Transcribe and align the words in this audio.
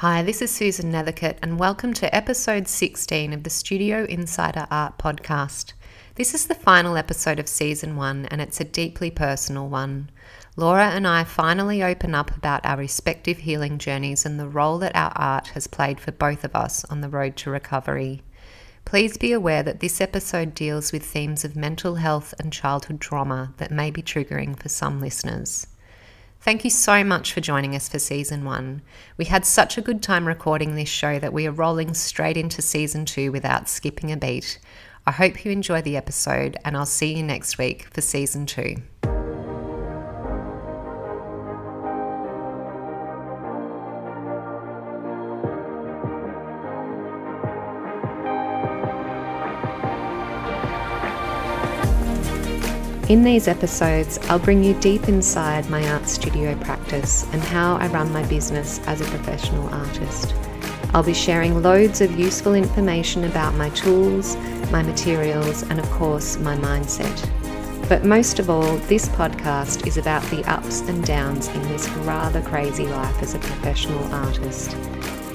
Hi, 0.00 0.22
this 0.22 0.40
is 0.40 0.52
Susan 0.52 0.92
Nethercutt, 0.92 1.38
and 1.42 1.58
welcome 1.58 1.92
to 1.94 2.14
episode 2.14 2.68
16 2.68 3.32
of 3.32 3.42
the 3.42 3.50
Studio 3.50 4.04
Insider 4.04 4.68
Art 4.70 4.96
podcast. 4.96 5.72
This 6.14 6.34
is 6.34 6.46
the 6.46 6.54
final 6.54 6.96
episode 6.96 7.40
of 7.40 7.48
season 7.48 7.96
one, 7.96 8.26
and 8.26 8.40
it's 8.40 8.60
a 8.60 8.64
deeply 8.64 9.10
personal 9.10 9.68
one. 9.68 10.08
Laura 10.54 10.90
and 10.90 11.04
I 11.04 11.24
finally 11.24 11.82
open 11.82 12.14
up 12.14 12.30
about 12.36 12.64
our 12.64 12.76
respective 12.76 13.38
healing 13.38 13.78
journeys 13.78 14.24
and 14.24 14.38
the 14.38 14.46
role 14.46 14.78
that 14.78 14.94
our 14.94 15.10
art 15.16 15.48
has 15.48 15.66
played 15.66 15.98
for 15.98 16.12
both 16.12 16.44
of 16.44 16.54
us 16.54 16.84
on 16.84 17.00
the 17.00 17.08
road 17.08 17.36
to 17.38 17.50
recovery. 17.50 18.22
Please 18.84 19.16
be 19.16 19.32
aware 19.32 19.64
that 19.64 19.80
this 19.80 20.00
episode 20.00 20.54
deals 20.54 20.92
with 20.92 21.04
themes 21.04 21.44
of 21.44 21.56
mental 21.56 21.96
health 21.96 22.34
and 22.38 22.52
childhood 22.52 23.00
trauma 23.00 23.52
that 23.56 23.72
may 23.72 23.90
be 23.90 24.02
triggering 24.02 24.56
for 24.56 24.68
some 24.68 25.00
listeners. 25.00 25.66
Thank 26.40 26.62
you 26.62 26.70
so 26.70 27.02
much 27.02 27.32
for 27.32 27.40
joining 27.40 27.74
us 27.74 27.88
for 27.88 27.98
season 27.98 28.44
one. 28.44 28.82
We 29.16 29.24
had 29.24 29.44
such 29.44 29.76
a 29.76 29.82
good 29.82 30.02
time 30.02 30.26
recording 30.26 30.76
this 30.76 30.88
show 30.88 31.18
that 31.18 31.32
we 31.32 31.48
are 31.48 31.52
rolling 31.52 31.94
straight 31.94 32.36
into 32.36 32.62
season 32.62 33.04
two 33.04 33.32
without 33.32 33.68
skipping 33.68 34.12
a 34.12 34.16
beat. 34.16 34.60
I 35.04 35.10
hope 35.10 35.44
you 35.44 35.50
enjoy 35.50 35.82
the 35.82 35.96
episode, 35.96 36.56
and 36.64 36.76
I'll 36.76 36.86
see 36.86 37.16
you 37.16 37.24
next 37.24 37.58
week 37.58 37.88
for 37.92 38.00
season 38.00 38.46
two. 38.46 38.76
In 53.08 53.24
these 53.24 53.48
episodes, 53.48 54.18
I'll 54.24 54.38
bring 54.38 54.62
you 54.62 54.74
deep 54.80 55.08
inside 55.08 55.70
my 55.70 55.82
art 55.92 56.06
studio 56.06 56.54
practice 56.56 57.24
and 57.32 57.40
how 57.40 57.76
I 57.76 57.86
run 57.86 58.12
my 58.12 58.22
business 58.26 58.80
as 58.86 59.00
a 59.00 59.04
professional 59.04 59.66
artist. 59.70 60.34
I'll 60.92 61.02
be 61.02 61.14
sharing 61.14 61.62
loads 61.62 62.02
of 62.02 62.20
useful 62.20 62.52
information 62.52 63.24
about 63.24 63.54
my 63.54 63.70
tools, 63.70 64.36
my 64.70 64.82
materials, 64.82 65.62
and 65.62 65.80
of 65.80 65.90
course, 65.92 66.36
my 66.36 66.54
mindset. 66.56 67.88
But 67.88 68.04
most 68.04 68.40
of 68.40 68.50
all, 68.50 68.76
this 68.88 69.08
podcast 69.08 69.86
is 69.86 69.96
about 69.96 70.22
the 70.24 70.44
ups 70.44 70.82
and 70.82 71.02
downs 71.02 71.48
in 71.48 71.62
this 71.62 71.88
rather 72.04 72.42
crazy 72.42 72.86
life 72.86 73.22
as 73.22 73.34
a 73.34 73.38
professional 73.38 74.04
artist. 74.12 74.76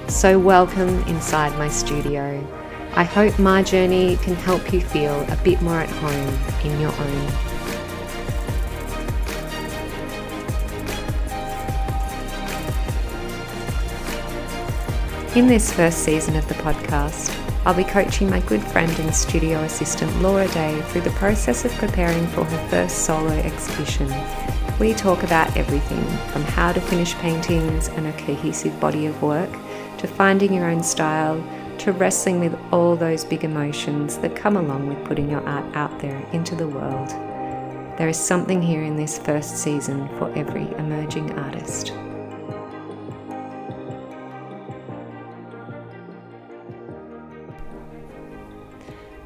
So, 0.10 0.38
welcome 0.38 1.02
inside 1.08 1.58
my 1.58 1.70
studio. 1.70 2.48
I 2.96 3.04
hope 3.04 3.40
my 3.40 3.64
journey 3.64 4.18
can 4.18 4.36
help 4.36 4.72
you 4.72 4.80
feel 4.80 5.22
a 5.22 5.40
bit 5.44 5.60
more 5.64 5.80
at 5.80 5.90
home 5.90 6.72
in 6.72 6.80
your 6.80 6.92
own 6.92 7.53
In 15.36 15.48
this 15.48 15.73
first 15.73 16.03
season 16.03 16.36
of 16.36 16.48
the 16.48 16.53
podcast, 16.53 17.36
I'll 17.66 17.73
be 17.73 17.84
coaching 17.84 18.30
my 18.30 18.39
good 18.42 18.62
friend 18.62 18.92
and 19.00 19.16
studio 19.16 19.62
assistant 19.64 20.22
Laura 20.22 20.48
Day 20.50 20.80
through 20.84 21.02
the 21.02 21.09
process 21.09 21.66
of 21.66 21.72
preparing 21.72 22.28
for 22.28 22.44
her 22.44 22.70
first 22.70 23.00
solo 23.00 23.31
exhibition. 23.31 24.14
We 24.80 24.94
talk 24.94 25.23
about 25.23 25.58
everything 25.58 26.06
from 26.28 26.44
how 26.44 26.72
to 26.72 26.80
finish 26.80 27.16
paintings 27.16 27.88
and 27.88 28.06
a 28.06 28.14
cohesive 28.14 28.80
body 28.80 29.08
of 29.08 29.23
work, 29.23 29.50
to 29.98 30.06
finding 30.06 30.53
your 30.53 30.70
own 30.70 30.84
style, 30.84 31.44
to 31.80 31.94
wrestling 31.94 32.40
with 32.40 32.56
all 32.72 32.95
those 32.95 33.25
big 33.25 33.44
emotions 33.44 34.20
that 34.20 34.36
come 34.36 34.56
along 34.56 34.86
with 34.88 35.03
putting 35.03 35.31
your 35.31 35.42
art 35.50 35.66
out 35.75 36.00
there 36.00 36.23
into 36.31 36.53
the 36.53 36.68
world. 36.68 37.09
There 37.97 38.08
is 38.08 38.18
something 38.18 38.62
here 38.62 38.84
in 38.84 38.97
this 38.97 39.18
first 39.18 39.58
season 39.58 40.09
for 40.20 40.31
every 40.36 40.72
emerging 40.73 41.40
artist. 41.40 41.92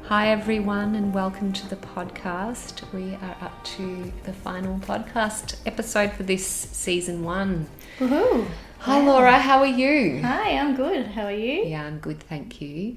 Hi, 0.08 0.30
everyone, 0.30 0.94
and 0.94 1.12
welcome 1.12 1.52
to 1.52 1.68
the 1.68 1.76
podcast. 1.76 2.80
We 2.94 3.16
are 3.16 3.36
up 3.42 3.62
to 3.76 4.10
the 4.24 4.32
final 4.32 4.78
podcast 4.78 5.56
episode 5.66 6.12
for 6.12 6.22
this 6.22 6.46
season 6.46 7.22
one. 7.24 7.68
Woohoo! 7.98 8.46
Hi, 8.78 9.04
Laura, 9.04 9.38
how 9.38 9.58
are 9.58 9.66
you? 9.66 10.22
Hi, 10.22 10.52
I'm 10.52 10.74
good. 10.74 11.08
How 11.08 11.24
are 11.24 11.30
you? 11.30 11.64
Yeah, 11.66 11.84
I'm 11.84 11.98
good, 11.98 12.22
thank 12.22 12.62
you. 12.62 12.96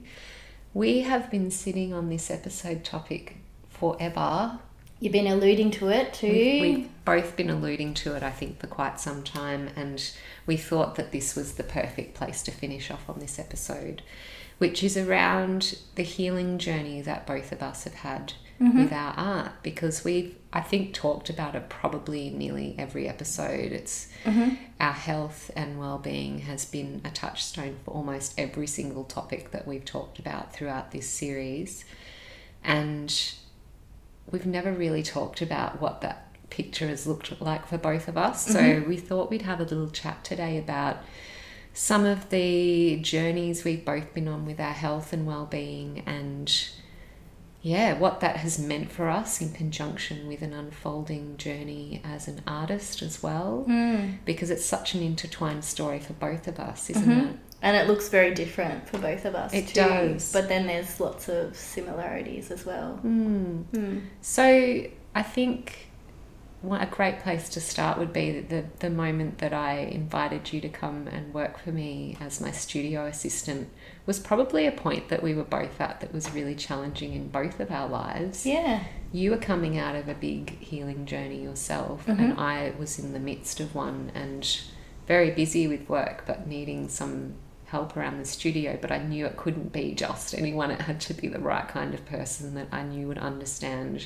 We 0.74 1.02
have 1.02 1.30
been 1.30 1.52
sitting 1.52 1.92
on 1.92 2.08
this 2.08 2.32
episode 2.32 2.86
topic 2.86 3.36
forever. 3.68 4.60
You've 5.02 5.12
been 5.12 5.28
alluding 5.28 5.72
to 5.72 5.90
it 5.90 6.14
too. 6.14 6.32
We've, 6.32 6.62
we've 6.62 6.90
both 7.04 7.36
been 7.36 7.50
alluding 7.50 7.94
to 7.96 8.16
it, 8.16 8.24
I 8.24 8.32
think, 8.32 8.60
for 8.60 8.68
quite 8.68 9.02
some 9.02 9.22
time, 9.22 9.68
and 9.76 10.02
we 10.46 10.56
thought 10.56 10.96
that 10.96 11.12
this 11.12 11.36
was 11.36 11.56
the 11.56 11.64
perfect 11.64 12.14
place 12.14 12.42
to 12.44 12.52
finish 12.52 12.90
off 12.90 13.10
on 13.10 13.20
this 13.20 13.38
episode 13.38 14.02
which 14.62 14.84
is 14.84 14.96
around 14.96 15.76
the 15.96 16.04
healing 16.04 16.60
journey 16.60 17.02
that 17.02 17.26
both 17.26 17.52
of 17.52 17.64
us 17.64 17.84
have 17.86 17.96
had 17.96 18.32
mm-hmm. 18.62 18.84
with 18.84 18.94
our 18.94 19.12
art 19.18 19.52
because 19.64 20.04
we've 20.04 20.36
I 20.54 20.62
think 20.62 20.94
talked 20.94 21.32
about 21.32 21.56
it 21.56 21.68
probably 21.68 22.30
nearly 22.30 22.76
every 22.78 23.08
episode. 23.08 23.72
It's 23.72 24.08
mm-hmm. 24.24 24.54
our 24.80 24.94
health 24.94 25.50
and 25.56 25.80
well-being 25.80 26.42
has 26.42 26.66
been 26.66 27.02
a 27.04 27.10
touchstone 27.10 27.78
for 27.84 27.90
almost 27.90 28.40
every 28.40 28.68
single 28.68 29.04
topic 29.04 29.50
that 29.50 29.66
we've 29.68 29.84
talked 29.84 30.20
about 30.20 30.54
throughout 30.54 30.92
this 30.92 31.10
series. 31.10 31.84
And 32.64 33.34
we've 34.30 34.46
never 34.46 34.72
really 34.72 35.02
talked 35.02 35.42
about 35.42 35.82
what 35.82 36.02
that 36.02 36.28
picture 36.52 36.88
has 36.88 37.08
looked 37.08 37.42
like 37.42 37.66
for 37.66 37.80
both 37.80 38.08
of 38.08 38.16
us. 38.16 38.48
Mm-hmm. 38.48 38.84
So 38.84 38.88
we 38.88 38.98
thought 38.98 39.32
we'd 39.32 39.42
have 39.42 39.60
a 39.60 39.64
little 39.64 39.90
chat 39.90 40.24
today 40.24 40.60
about 40.60 40.98
some 41.74 42.06
of 42.06 42.30
the 42.30 42.98
journeys 43.02 43.64
we've 43.64 43.86
both 43.86 44.14
been 44.14 44.28
on 44.28 44.46
with 44.46 44.60
our 44.60 44.74
health 44.74 45.14
and 45.14 45.26
well-being 45.26 46.04
and 46.06 46.70
yeah 47.62 47.98
what 47.98 48.20
that 48.20 48.38
has 48.38 48.60
meant 48.60 48.92
for 48.92 49.10
us 49.10 49.40
in 49.40 49.52
conjunction 49.54 50.28
with 50.28 50.42
an 50.42 50.54
unfolding 50.54 51.38
journey 51.38 52.02
as 52.04 52.28
an 52.28 52.42
artist 52.48 53.02
as 53.02 53.22
well 53.22 53.66
mm. 53.68 54.18
because 54.26 54.50
it's 54.50 54.66
such 54.66 54.94
an 54.96 55.02
intertwined 55.02 55.64
story 55.64 56.00
for 56.00 56.14
both 56.14 56.48
of 56.48 56.60
us 56.60 56.90
isn't 56.90 57.04
mm-hmm. 57.04 57.28
it 57.30 57.36
and 57.62 57.78
it 57.78 57.88
looks 57.88 58.10
very 58.10 58.34
different 58.34 58.88
for 58.90 58.98
both 58.98 59.26
of 59.26 59.36
us 59.36 59.54
it 59.54 59.68
too. 59.68 59.76
does 59.76 60.34
but 60.34 60.50
then 60.50 60.66
there's 60.66 61.00
lots 61.00 61.30
of 61.30 61.56
similarities 61.56 62.50
as 62.52 62.66
well 62.66 63.00
mm. 63.06 63.64
Mm. 63.72 64.02
so 64.22 64.44
i 65.16 65.22
think 65.22 65.91
a 66.64 66.86
great 66.86 67.20
place 67.20 67.50
to 67.50 67.62
start 67.62 67.98
would 67.98 68.14
be 68.14 68.40
the, 68.40 68.66
the 68.80 68.90
moment 68.90 69.40
that 69.40 69.54
I 69.54 69.78
invited 69.78 70.54
you 70.54 70.62
to 70.62 70.70
come 70.70 71.08
and 71.08 71.34
work 71.34 71.58
for 71.58 71.72
me 71.72 72.16
as 72.20 72.40
my 72.40 72.52
studio 72.52 73.06
assistant 73.06 73.70
was 74.06 74.20
probably 74.20 74.68
a 74.68 74.72
point 74.72 75.10
that 75.10 75.24
we 75.24 75.34
were 75.34 75.44
both 75.44 75.82
at 75.82 76.02
that 76.02 76.14
was 76.14 76.32
really 76.34 76.54
challenging 76.54 77.14
in 77.14 77.30
both 77.30 77.60
of 77.60 77.72
our 77.72 77.88
lives. 77.88 78.46
Yeah. 78.46 78.84
You 79.12 79.32
were 79.32 79.38
coming 79.38 79.78
out 79.78 79.96
of 79.96 80.08
a 80.08 80.14
big 80.14 80.60
healing 80.60 81.06
journey 81.06 81.42
yourself, 81.42 82.06
mm-hmm. 82.06 82.22
and 82.22 82.40
I 82.40 82.74
was 82.78 83.00
in 83.00 83.14
the 83.14 83.20
midst 83.20 83.60
of 83.60 83.74
one 83.74 84.12
and 84.14 84.62
very 85.08 85.32
busy 85.32 85.68
with 85.68 85.90
work, 85.90 86.24
but 86.28 86.48
needing 86.48 86.90
some 86.90 87.34
help 87.66 87.98
around 87.98 88.20
the 88.20 88.26
studio. 88.26 88.78
But 88.80 88.92
I 88.92 89.00
knew 89.00 89.26
it 89.26 89.36
couldn't 89.36 89.74
be 89.74 89.96
just 89.96 90.36
anyone, 90.36 90.70
it 90.70 90.82
had 90.82 91.02
to 91.02 91.14
be 91.16 91.28
the 91.28 91.40
right 91.40 91.68
kind 91.68 91.96
of 91.96 92.06
person 92.06 92.54
that 92.54 92.68
I 92.72 92.84
knew 92.84 93.08
would 93.08 93.18
understand 93.18 94.06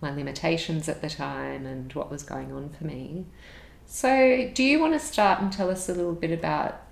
my 0.00 0.14
limitations 0.14 0.88
at 0.88 1.02
the 1.02 1.10
time 1.10 1.66
and 1.66 1.92
what 1.92 2.10
was 2.10 2.22
going 2.22 2.52
on 2.52 2.70
for 2.70 2.84
me. 2.84 3.26
So, 3.86 4.50
do 4.52 4.62
you 4.62 4.80
want 4.80 4.92
to 4.92 4.98
start 4.98 5.40
and 5.40 5.50
tell 5.50 5.70
us 5.70 5.88
a 5.88 5.94
little 5.94 6.12
bit 6.14 6.30
about 6.30 6.82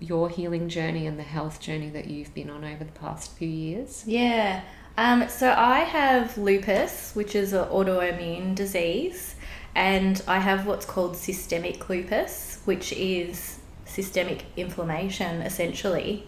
your 0.00 0.28
healing 0.28 0.68
journey 0.68 1.06
and 1.06 1.18
the 1.18 1.24
health 1.24 1.60
journey 1.60 1.90
that 1.90 2.08
you've 2.08 2.34
been 2.34 2.50
on 2.50 2.64
over 2.64 2.84
the 2.84 2.92
past 2.92 3.36
few 3.36 3.48
years? 3.48 4.04
Yeah. 4.06 4.62
Um, 4.96 5.28
so, 5.28 5.54
I 5.56 5.80
have 5.80 6.36
lupus, 6.36 7.12
which 7.14 7.34
is 7.34 7.52
an 7.52 7.66
autoimmune 7.66 8.56
disease, 8.56 9.36
and 9.74 10.20
I 10.26 10.40
have 10.40 10.66
what's 10.66 10.84
called 10.84 11.16
systemic 11.16 11.88
lupus, 11.88 12.60
which 12.64 12.92
is 12.92 13.60
systemic 13.84 14.44
inflammation 14.56 15.42
essentially. 15.42 16.26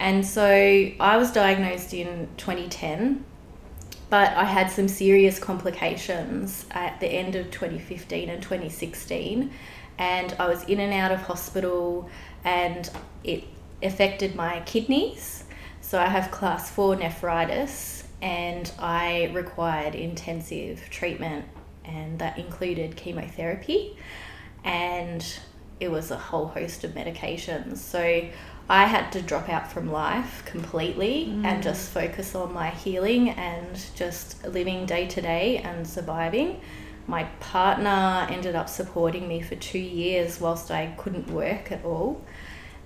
And 0.00 0.26
so, 0.26 0.46
I 0.46 1.18
was 1.18 1.30
diagnosed 1.30 1.92
in 1.92 2.28
2010 2.38 3.26
but 4.12 4.36
I 4.36 4.44
had 4.44 4.70
some 4.70 4.88
serious 4.88 5.38
complications 5.38 6.66
at 6.72 7.00
the 7.00 7.06
end 7.06 7.34
of 7.34 7.50
2015 7.50 8.28
and 8.28 8.42
2016, 8.42 9.50
and 9.96 10.36
I 10.38 10.48
was 10.48 10.64
in 10.64 10.80
and 10.80 10.92
out 10.92 11.12
of 11.12 11.22
hospital, 11.22 12.10
and 12.44 12.90
it 13.24 13.44
affected 13.82 14.34
my 14.34 14.60
kidneys. 14.66 15.44
So 15.80 15.98
I 15.98 16.08
have 16.08 16.30
class 16.30 16.70
4 16.70 16.96
nephritis, 16.96 18.04
and 18.20 18.70
I 18.78 19.30
required 19.32 19.94
intensive 19.94 20.90
treatment, 20.90 21.46
and 21.86 22.18
that 22.18 22.36
included 22.36 22.96
chemotherapy, 22.96 23.96
and 24.62 25.24
it 25.80 25.90
was 25.90 26.10
a 26.10 26.18
whole 26.18 26.48
host 26.48 26.84
of 26.84 26.90
medications. 26.90 27.78
So 27.78 28.28
I 28.68 28.86
had 28.86 29.10
to 29.12 29.22
drop 29.22 29.48
out 29.48 29.70
from 29.70 29.90
life 29.90 30.42
completely 30.46 31.26
mm. 31.28 31.44
and 31.44 31.62
just 31.62 31.90
focus 31.90 32.34
on 32.34 32.52
my 32.52 32.70
healing 32.70 33.30
and 33.30 33.84
just 33.94 34.44
living 34.46 34.86
day 34.86 35.06
to 35.08 35.20
day 35.20 35.58
and 35.58 35.86
surviving. 35.86 36.60
My 37.06 37.24
partner 37.40 38.26
ended 38.30 38.54
up 38.54 38.68
supporting 38.68 39.26
me 39.28 39.40
for 39.42 39.56
two 39.56 39.78
years 39.78 40.40
whilst 40.40 40.70
I 40.70 40.94
couldn't 40.96 41.28
work 41.28 41.72
at 41.72 41.84
all. 41.84 42.24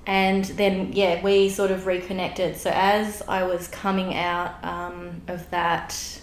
and 0.07 0.45
then 0.45 0.93
yeah 0.93 1.21
we 1.23 1.49
sort 1.49 1.71
of 1.71 1.87
reconnected 1.87 2.57
so 2.57 2.71
as 2.73 3.23
i 3.27 3.43
was 3.43 3.67
coming 3.69 4.15
out 4.15 4.65
um, 4.65 5.21
of 5.27 5.51
that 5.51 6.21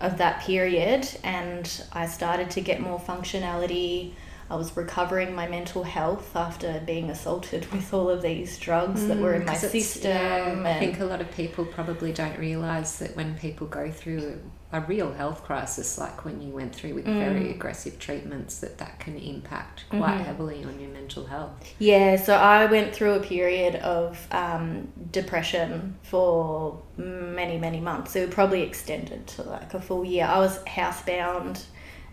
of 0.00 0.18
that 0.18 0.40
period 0.40 1.06
and 1.22 1.84
i 1.92 2.06
started 2.06 2.50
to 2.50 2.60
get 2.60 2.80
more 2.80 2.98
functionality 2.98 4.12
I 4.48 4.56
was 4.56 4.76
recovering 4.76 5.34
my 5.34 5.48
mental 5.48 5.82
health 5.82 6.36
after 6.36 6.80
being 6.86 7.10
assaulted 7.10 7.66
with 7.72 7.92
all 7.92 8.08
of 8.08 8.22
these 8.22 8.58
drugs 8.58 9.02
mm, 9.02 9.08
that 9.08 9.18
were 9.18 9.34
in 9.34 9.44
my 9.44 9.54
system. 9.54 10.12
Yeah, 10.12 10.62
I 10.76 10.78
think 10.78 11.00
a 11.00 11.04
lot 11.04 11.20
of 11.20 11.30
people 11.32 11.64
probably 11.64 12.12
don't 12.12 12.38
realise 12.38 12.96
that 12.98 13.16
when 13.16 13.36
people 13.36 13.66
go 13.66 13.90
through 13.90 14.40
a 14.72 14.80
real 14.82 15.12
health 15.12 15.44
crisis, 15.44 15.96
like 15.98 16.24
when 16.24 16.40
you 16.40 16.52
went 16.52 16.74
through 16.74 16.94
with 16.94 17.06
mm. 17.06 17.18
very 17.18 17.50
aggressive 17.50 17.98
treatments, 17.98 18.58
that 18.58 18.78
that 18.78 18.98
can 18.98 19.16
impact 19.16 19.84
quite 19.90 20.00
mm-hmm. 20.00 20.24
heavily 20.24 20.64
on 20.64 20.78
your 20.80 20.90
mental 20.90 21.24
health. 21.24 21.52
Yeah, 21.78 22.16
so 22.16 22.34
I 22.34 22.66
went 22.66 22.94
through 22.94 23.14
a 23.14 23.20
period 23.20 23.76
of 23.76 24.26
um, 24.32 24.92
depression 25.12 25.96
for 26.02 26.82
many, 26.96 27.58
many 27.58 27.80
months. 27.80 28.16
It 28.16 28.30
probably 28.30 28.62
extended 28.62 29.26
to 29.28 29.42
like 29.42 29.74
a 29.74 29.80
full 29.80 30.04
year. 30.04 30.26
I 30.26 30.38
was 30.38 30.58
housebound 30.64 31.64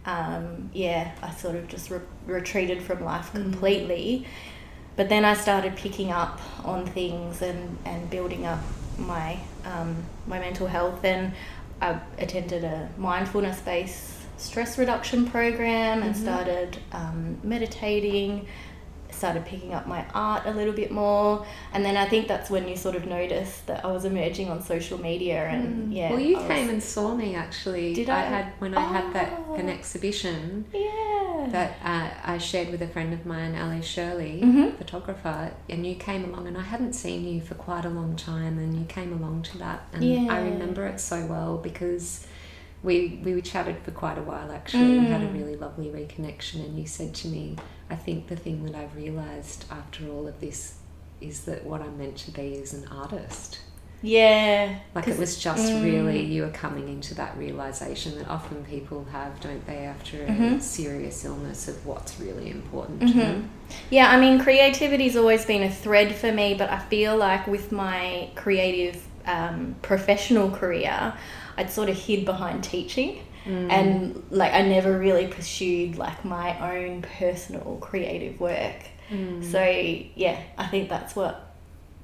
um, 0.06 0.70
yeah, 0.74 1.12
I 1.22 1.32
sort 1.32 1.56
of 1.56 1.68
just 1.68 1.90
re- 1.90 2.00
retreated 2.26 2.82
from 2.82 3.04
life 3.04 3.32
mm. 3.32 3.42
completely. 3.42 4.26
Mm. 4.26 4.30
But 4.96 5.10
then 5.10 5.26
I 5.26 5.34
started 5.34 5.76
picking 5.76 6.12
up 6.12 6.40
on 6.64 6.86
things 6.86 7.42
and, 7.42 7.78
and 7.86 8.10
building 8.10 8.46
up 8.46 8.60
my 8.98 9.40
um, 9.66 10.04
my 10.28 10.40
mental 10.40 10.68
health. 10.68 11.04
And 11.04 11.34
I 11.82 12.00
attended 12.20 12.64
a 12.64 12.90
mindfulness 12.98 13.60
based 13.62 14.14
stress 14.38 14.78
reduction 14.78 15.26
program 15.26 16.00
mm-hmm. 16.00 16.08
and 16.08 16.18
started 16.18 16.78
um, 16.92 17.40
meditating 17.44 18.48
started 19.24 19.46
picking 19.46 19.74
up 19.74 19.88
my 19.88 20.06
art 20.14 20.46
a 20.46 20.52
little 20.52 20.74
bit 20.74 20.92
more 20.92 21.46
and 21.72 21.86
then 21.86 21.96
I 21.96 22.10
think 22.10 22.28
that's 22.28 22.50
when 22.50 22.68
you 22.68 22.76
sort 22.76 22.98
of 22.98 23.06
noticed 23.06 23.68
that 23.68 23.86
I 23.86 23.88
was 23.88 24.04
emerging 24.04 24.50
on 24.50 24.62
social 24.62 25.00
media 25.00 25.46
and 25.46 25.64
mm. 25.90 25.96
yeah 25.96 26.10
well 26.10 26.20
you 26.20 26.38
I 26.38 26.46
came 26.46 26.66
was, 26.66 26.74
and 26.74 26.84
saw 26.84 27.16
me 27.16 27.34
actually 27.34 27.94
did 27.94 28.10
I, 28.10 28.20
I 28.20 28.24
had 28.24 28.54
when 28.60 28.76
I 28.78 28.84
oh, 28.84 28.88
had 28.90 29.14
that 29.14 29.32
oh. 29.48 29.54
an 29.54 29.70
exhibition 29.70 30.66
yeah 30.74 31.48
that 31.52 31.78
uh, 31.82 32.10
I 32.34 32.38
shared 32.38 32.70
with 32.70 32.82
a 32.82 32.88
friend 32.90 33.14
of 33.14 33.26
mine 33.26 33.56
Ali 33.56 33.82
Shirley 33.82 34.42
mm-hmm. 34.44 34.76
photographer 34.76 35.54
and 35.70 35.88
you 35.88 35.96
came 35.96 36.26
along 36.26 36.48
and 36.48 36.58
I 36.58 36.64
hadn't 36.64 36.94
seen 36.94 37.26
you 37.26 37.40
for 37.40 37.56
quite 37.56 37.86
a 37.86 37.90
long 37.90 38.18
time 38.18 38.60
and 38.60 38.78
you 38.78 38.84
came 38.84 39.14
along 39.14 39.44
to 39.44 39.58
that 39.60 39.88
and 39.94 40.04
yeah. 40.04 40.34
I 40.34 40.42
remember 40.42 40.86
it 40.86 41.00
so 41.00 41.26
well 41.28 41.56
because 41.58 42.28
we 42.84 43.20
we 43.24 43.42
chatted 43.42 43.78
for 43.80 43.92
quite 43.92 44.18
a 44.18 44.22
while 44.22 44.52
actually 44.52 44.84
mm. 44.84 44.98
and 45.00 45.08
had 45.08 45.22
a 45.22 45.28
mm. 45.28 45.34
really 45.34 45.56
lovely 45.56 45.88
reconnection 45.88 46.56
and 46.66 46.78
you 46.78 46.86
said 46.86 47.14
to 47.14 47.28
me 47.28 47.56
I 47.90 47.96
think 47.96 48.28
the 48.28 48.36
thing 48.36 48.64
that 48.66 48.76
I've 48.76 48.96
realized 48.96 49.66
after 49.72 50.08
all 50.10 50.28
of 50.28 50.40
this 50.40 50.76
is 51.22 51.42
that 51.46 51.64
what 51.66 51.82
I'm 51.82 51.98
meant 51.98 52.18
to 52.18 52.32
be 52.32 52.54
is 52.54 52.74
an 52.74 52.88
artist 52.90 53.60
yeah 54.02 54.80
like 54.94 55.08
it 55.08 55.18
was 55.18 55.42
just 55.42 55.72
mm. 55.72 55.82
really 55.82 56.22
you 56.22 56.42
were 56.42 56.50
coming 56.50 56.90
into 56.90 57.16
that 57.16 57.38
realization 57.38 58.18
that 58.18 58.28
often 58.28 58.64
people 58.66 59.06
have 59.06 59.40
don't 59.40 59.66
they 59.66 59.78
after 59.78 60.22
a 60.24 60.28
mm-hmm. 60.28 60.60
serious 60.60 61.24
illness 61.24 61.70
of 61.70 61.86
what's 61.86 62.20
really 62.20 62.50
important 62.50 63.00
mm-hmm. 63.00 63.12
to 63.14 63.18
them 63.18 63.50
yeah 63.90 64.12
I 64.12 64.20
mean 64.20 64.42
creativity's 64.42 65.16
always 65.16 65.46
been 65.46 65.64
a 65.64 65.72
thread 65.72 66.14
for 66.14 66.34
me 66.34 66.54
but 66.54 66.70
I 66.70 66.80
feel 66.80 67.16
like 67.16 67.48
with 67.48 67.72
my 67.72 68.30
creative 68.36 69.02
um, 69.26 69.78
professional 69.82 70.52
career 70.52 71.14
I'd 71.58 71.70
sort 71.70 71.90
of 71.90 71.98
hid 71.98 72.26
behind 72.26 72.64
teaching. 72.64 73.24
Mm. 73.46 73.72
And 73.72 74.24
like 74.30 74.54
I 74.54 74.62
never 74.62 74.98
really 74.98 75.28
pursued 75.28 75.98
like 75.98 76.24
my 76.24 76.78
own 76.78 77.02
personal 77.02 77.78
creative 77.82 78.40
work. 78.40 78.86
Mm. 79.10 79.44
So 79.44 79.62
yeah, 80.16 80.42
I 80.58 80.68
think 80.68 80.90
that's 80.90 81.16
what 81.16 81.56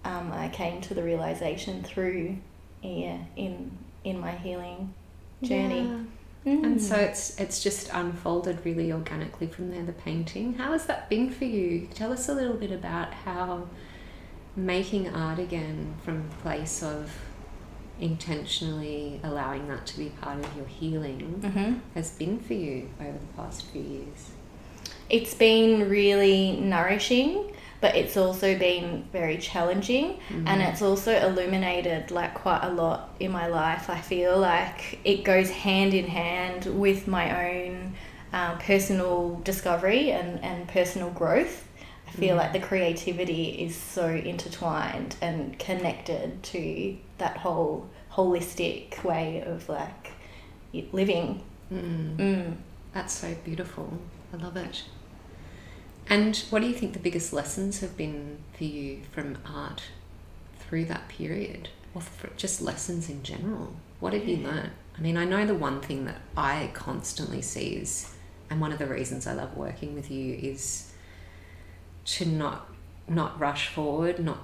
um, 0.04 0.32
I 0.34 0.50
came 0.50 0.82
to 0.82 0.94
the 0.94 1.04
realization 1.04 1.84
through 1.84 2.38
yeah 2.82 3.18
in 3.36 3.78
in 4.04 4.20
my 4.20 4.32
healing 4.32 4.94
journey. 5.42 5.82
Yeah. 5.82 6.54
Mm. 6.54 6.64
And 6.64 6.82
so 6.82 6.96
it's 6.96 7.40
it's 7.40 7.62
just 7.64 7.90
unfolded 7.94 8.66
really 8.66 8.92
organically 8.92 9.48
from 9.48 9.72
there. 9.72 9.84
The 9.84 9.94
painting. 9.94 10.56
How 10.56 10.72
has 10.74 10.86
that 10.88 11.10
been 11.10 11.30
for 11.30 11.46
you? 11.46 11.88
Tell 11.94 12.12
us 12.12 12.28
a 12.30 12.34
little 12.34 12.58
bit 12.58 12.72
about 12.72 13.14
how 13.14 13.68
making 14.56 15.14
art 15.14 15.40
again 15.40 15.96
from 16.04 16.18
a 16.18 16.42
place 16.42 16.84
of 16.84 17.12
intentionally 18.00 19.20
allowing 19.24 19.68
that 19.68 19.86
to 19.88 19.98
be 19.98 20.10
part 20.22 20.44
of 20.44 20.56
your 20.56 20.66
healing 20.66 21.42
mm-hmm. 21.42 21.74
has 21.96 22.12
been 22.12 22.40
for 22.40 22.54
you 22.54 22.90
over 23.00 23.18
the 23.18 23.34
past 23.36 23.66
few 23.68 23.82
years? 23.82 24.32
It's 25.10 25.34
been 25.34 25.90
really 25.90 26.60
nourishing, 26.60 27.52
but 27.82 27.96
it's 27.96 28.18
also 28.18 28.58
been 28.58 29.08
very 29.12 29.38
challenging 29.38 30.20
mm-hmm. 30.30 30.48
and 30.48 30.62
it's 30.62 30.82
also 30.82 31.12
illuminated 31.14 32.12
like 32.12 32.34
quite 32.34 32.64
a 32.64 32.70
lot 32.70 33.16
in 33.20 33.32
my 33.32 33.48
life. 33.48 33.90
I 33.90 34.00
feel 34.00 34.38
like 34.38 35.00
it 35.04 35.24
goes 35.24 35.50
hand 35.50 35.94
in 35.94 36.06
hand 36.06 36.66
with 36.66 37.08
my 37.08 37.48
own 37.48 37.96
uh, 38.34 38.56
personal 38.58 39.42
discovery 39.44 40.12
and, 40.12 40.44
and 40.44 40.68
personal 40.68 41.10
growth. 41.10 41.68
Feel 42.20 42.36
mm. 42.36 42.40
like 42.40 42.54
the 42.54 42.60
creativity 42.60 43.50
is 43.50 43.76
so 43.76 44.08
intertwined 44.08 45.16
and 45.22 45.58
connected 45.58 46.44
to 46.44 46.98
that 47.18 47.38
whole 47.38 47.90
holistic 48.12 49.04
way 49.04 49.42
of 49.42 49.70
like 49.70 50.12
living. 50.92 51.44
Mm. 51.72 52.18
Mm. 52.18 52.56
That's 52.94 53.14
so 53.14 53.36
beautiful. 53.46 54.00
I 54.34 54.38
love 54.38 54.58
it. 54.58 54.84
And 56.10 56.38
what 56.50 56.62
do 56.62 56.68
you 56.68 56.74
think 56.74 56.94
the 56.94 57.00
biggest 57.00 57.34
lessons 57.34 57.82
have 57.82 57.96
been 57.96 58.40
for 58.58 58.64
you 58.64 59.02
from 59.12 59.38
art 59.46 59.84
through 60.58 60.86
that 60.86 61.08
period? 61.08 61.70
Or 61.94 62.02
just 62.36 62.62
lessons 62.62 63.10
in 63.10 63.24
general? 63.24 63.74
What 64.00 64.14
have 64.14 64.28
you 64.28 64.38
learned? 64.38 64.72
I 64.98 65.02
mean, 65.02 65.18
I 65.18 65.26
know 65.26 65.46
the 65.46 65.56
one 65.56 65.82
thing 65.82 66.06
that 66.06 66.22
I 66.36 66.72
constantly 66.74 67.42
see 67.42 67.76
is, 67.76 68.14
and 68.50 68.60
one 68.60 68.72
of 68.72 68.80
the 68.80 68.88
reasons 68.88 69.28
I 69.28 69.34
love 69.34 69.56
working 69.56 69.94
with 69.94 70.10
you 70.10 70.34
is 70.36 70.89
to 72.06 72.26
not 72.26 72.68
not 73.08 73.40
rush 73.40 73.70
forward, 73.70 74.20
not 74.20 74.40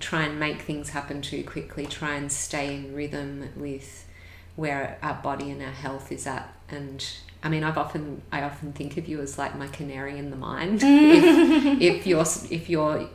try 0.00 0.22
and 0.22 0.38
make 0.38 0.62
things 0.62 0.90
happen 0.90 1.20
too 1.20 1.44
quickly, 1.44 1.86
try 1.86 2.14
and 2.14 2.30
stay 2.30 2.74
in 2.74 2.94
rhythm 2.94 3.48
with 3.56 4.06
where 4.56 4.98
our 5.02 5.14
body 5.14 5.50
and 5.50 5.62
our 5.62 5.70
health 5.70 6.10
is 6.10 6.26
at. 6.26 6.52
And 6.68 7.04
I 7.42 7.48
mean, 7.48 7.64
I've 7.64 7.78
often 7.78 8.22
I 8.32 8.42
often 8.42 8.72
think 8.72 8.96
of 8.96 9.08
you 9.08 9.20
as 9.20 9.38
like 9.38 9.56
my 9.56 9.68
canary 9.68 10.18
in 10.18 10.30
the 10.30 10.36
mine. 10.36 10.78
if, 10.82 11.80
if 11.80 12.06
your 12.06 12.22
if 12.50 12.68
your 12.68 13.08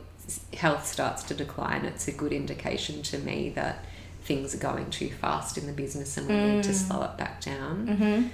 health 0.56 0.86
starts 0.86 1.22
to 1.24 1.34
decline, 1.34 1.84
it's 1.84 2.08
a 2.08 2.12
good 2.12 2.32
indication 2.32 3.02
to 3.02 3.18
me 3.18 3.50
that 3.50 3.84
things 4.22 4.54
are 4.54 4.58
going 4.58 4.90
too 4.90 5.10
fast 5.10 5.58
in 5.58 5.66
the 5.66 5.72
business 5.72 6.16
and 6.16 6.26
we 6.26 6.34
mm. 6.34 6.54
need 6.54 6.64
to 6.64 6.70
mm. 6.70 6.74
slow 6.74 7.02
it 7.02 7.16
back 7.18 7.42
down. 7.42 7.86
Mm-hmm. 7.86 8.28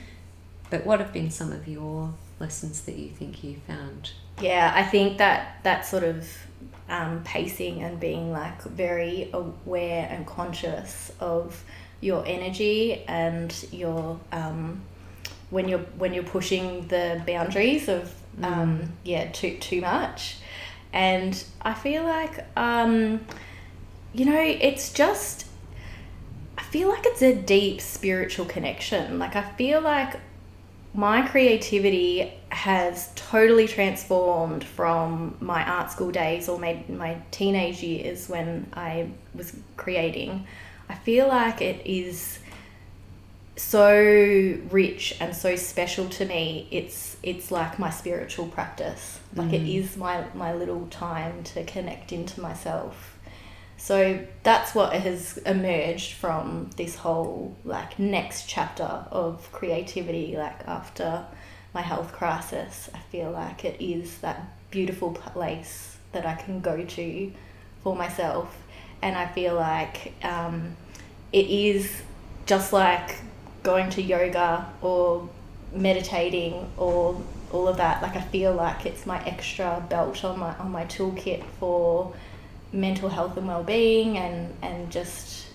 But 0.71 0.87
what 0.87 1.01
have 1.01 1.13
been 1.13 1.33
some 1.33 1.51
of 1.51 1.67
your 1.67 2.15
lessons 2.39 2.83
that 2.83 2.97
you 2.97 3.11
think 3.11 3.43
you 3.43 3.57
found? 3.67 4.13
Yeah, 4.41 4.73
I 4.75 4.83
think 4.83 5.19
that 5.19 5.63
that 5.63 5.87
sort 5.87 6.05
of 6.05 6.27
um, 6.89 7.23
pacing 7.25 7.83
and 7.83 8.01
being 8.01 8.33
like 8.33 8.63
very 8.63 9.31
aware 9.33 10.09
and 10.11 10.27
conscious 10.27 11.13
of 11.21 11.65
your 12.01 12.25
energy 12.27 13.05
and 13.07 13.55
your 13.71 14.19
um, 14.33 14.83
when 15.51 15.69
you're 15.69 15.79
when 15.99 16.13
you're 16.13 16.25
pushing 16.25 16.87
the 16.89 17.23
boundaries 17.27 17.89
of 17.89 18.13
um, 18.43 18.79
mm. 18.79 18.89
yeah 19.05 19.31
too 19.31 19.57
too 19.59 19.81
much 19.81 20.39
and 20.93 21.45
I 21.63 21.75
feel 21.75 22.03
like 22.03 22.45
um, 22.57 23.21
you 24.13 24.25
know 24.25 24.41
it's 24.41 24.93
just 24.93 25.47
I 26.59 26.63
feel 26.63 26.89
like 26.89 27.05
it's 27.05 27.23
a 27.23 27.35
deep 27.35 27.81
spiritual 27.81 28.47
connection 28.47 29.19
like 29.19 29.37
I 29.37 29.43
feel 29.43 29.81
like 29.81 30.19
my 30.93 31.27
creativity 31.27 32.33
has 32.51 33.11
totally 33.15 33.69
transformed 33.69 34.65
from 34.65 35.37
my 35.41 35.65
art 35.65 35.91
school 35.91 36.11
days 36.11 36.49
or 36.49 36.59
my, 36.59 36.83
my 36.89 37.17
teenage 37.31 37.83
years 37.83 38.29
when 38.29 38.67
I 38.75 39.11
was 39.35 39.57
creating. 39.77 40.47
I 40.89 40.95
feel 40.95 41.29
like 41.29 41.63
it 41.63 41.87
is 41.87 42.41
so 43.57 44.59
rich 44.71 45.17
and 45.21 45.37
so 45.37 45.55
special 45.55 46.09
to 46.09 46.25
me. 46.25 46.67
It's 46.71 47.17
it's 47.23 47.51
like 47.51 47.79
my 47.79 47.91
spiritual 47.91 48.47
practice. 48.47 49.21
Like 49.37 49.49
mm. 49.49 49.55
it 49.55 49.69
is 49.69 49.97
my, 49.97 50.25
my 50.35 50.55
little 50.55 50.87
time 50.89 51.45
to 51.45 51.65
connect 51.65 52.11
into 52.11 52.41
myself. 52.41 53.10
So 53.81 54.21
that's 54.43 54.75
what 54.75 54.93
has 54.93 55.39
emerged 55.39 56.13
from 56.13 56.69
this 56.77 56.97
whole 56.97 57.57
like 57.65 57.99
next 57.99 58.47
chapter 58.47 59.07
of 59.11 59.51
creativity 59.53 60.37
like 60.37 60.69
after 60.69 61.25
my 61.73 61.81
health 61.81 62.13
crisis. 62.13 62.91
I 62.93 62.99
feel 62.99 63.31
like 63.31 63.65
it 63.65 63.83
is 63.83 64.19
that 64.19 64.43
beautiful 64.71 65.13
place 65.13 65.97
that 66.13 66.27
I 66.27 66.35
can 66.35 66.61
go 66.61 66.85
to 66.85 67.33
for 67.83 67.97
myself 67.97 68.55
and 69.01 69.17
I 69.17 69.27
feel 69.29 69.55
like 69.55 70.13
um, 70.23 70.77
it 71.33 71.47
is 71.47 72.03
just 72.45 72.75
like 72.75 73.17
going 73.63 73.89
to 73.91 74.03
yoga 74.03 74.71
or 74.83 75.27
meditating 75.73 76.71
or 76.77 77.21
all 77.51 77.67
of 77.67 77.79
that 77.79 78.03
like 78.03 78.15
I 78.15 78.21
feel 78.21 78.53
like 78.53 78.85
it's 78.85 79.07
my 79.07 79.25
extra 79.25 79.85
belt 79.89 80.23
on 80.23 80.39
my 80.39 80.55
on 80.59 80.71
my 80.71 80.85
toolkit 80.85 81.45
for 81.59 82.13
mental 82.73 83.09
health 83.09 83.37
and 83.37 83.47
well-being 83.47 84.17
and 84.19 84.55
and 84.63 84.91
just 84.91 85.47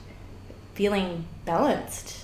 feeling 0.73 1.25
balanced 1.45 2.21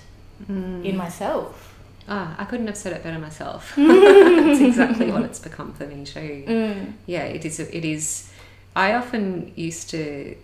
Mm. 0.49 0.83
in 0.83 0.97
myself. 0.97 1.77
Ah, 2.09 2.35
I 2.39 2.45
couldn't 2.45 2.65
have 2.65 2.75
said 2.75 2.93
it 2.93 3.03
better 3.03 3.19
myself. 3.19 3.73
That's 3.77 4.59
exactly 4.59 5.11
what 5.11 5.21
it's 5.21 5.37
become 5.37 5.71
for 5.73 5.85
me 5.85 6.03
too. 6.03 6.43
Mm. 6.47 6.93
Yeah, 7.05 7.25
it 7.25 7.45
is. 7.45 7.59
It 7.59 7.85
is. 7.85 8.31
I 8.75 8.93
often 8.93 9.51
used 9.55 9.91
to 9.91 10.35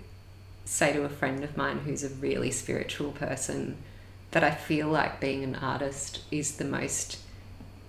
say 0.65 0.93
to 0.93 1.03
a 1.03 1.09
friend 1.09 1.43
of 1.43 1.57
mine 1.57 1.79
who's 1.79 2.03
a 2.03 2.09
really 2.09 2.51
spiritual 2.51 3.11
person 3.11 3.77
that 4.31 4.43
I 4.43 4.51
feel 4.51 4.87
like 4.87 5.19
being 5.19 5.43
an 5.43 5.55
artist 5.55 6.19
is 6.29 6.57
the 6.57 6.65
most 6.65 7.17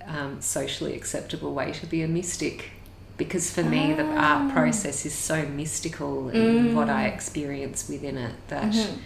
um, 0.07 0.41
socially 0.41 0.95
acceptable 0.95 1.53
way 1.53 1.73
to 1.73 1.87
be 1.87 2.03
a 2.03 2.09
mystic. 2.09 2.71
Because 3.19 3.51
for 3.51 3.63
me, 3.65 3.93
the 3.95 4.05
art 4.05 4.49
Ah. 4.49 4.51
process 4.53 5.05
is 5.05 5.13
so 5.13 5.45
mystical 5.45 6.29
in 6.31 6.75
what 6.75 6.89
I 6.89 7.05
Mm. 7.11 7.15
experience 7.15 7.89
within 7.89 8.17
it 8.17 8.35
that 8.49 8.73
Mhm. 8.73 8.99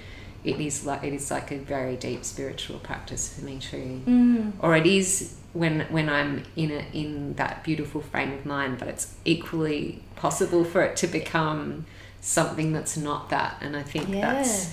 it 0.44 0.60
is 0.60 0.84
like 0.86 1.02
it 1.02 1.14
is 1.14 1.30
like 1.30 1.50
a 1.50 1.56
very 1.58 1.96
deep 1.96 2.24
spiritual 2.24 2.78
practice 2.78 3.28
for 3.32 3.44
me 3.44 3.58
too 3.58 4.02
Mm. 4.06 4.52
or 4.60 4.76
it 4.76 4.86
is 4.86 5.34
when 5.54 5.86
when 5.90 6.08
I'm 6.10 6.42
in 6.56 6.70
it 6.70 6.84
in 6.92 7.34
that 7.36 7.64
beautiful 7.64 8.02
frame 8.02 8.32
of 8.32 8.44
mind, 8.44 8.78
but 8.78 8.88
it's 8.88 9.06
equally 9.24 10.02
possible 10.14 10.62
for 10.64 10.82
it 10.82 10.94
to 10.98 11.06
become 11.06 11.86
something 12.20 12.72
that's 12.72 12.96
not 12.98 13.30
that. 13.30 13.56
And 13.62 13.74
I 13.76 13.82
think 13.82 14.10
that's 14.10 14.68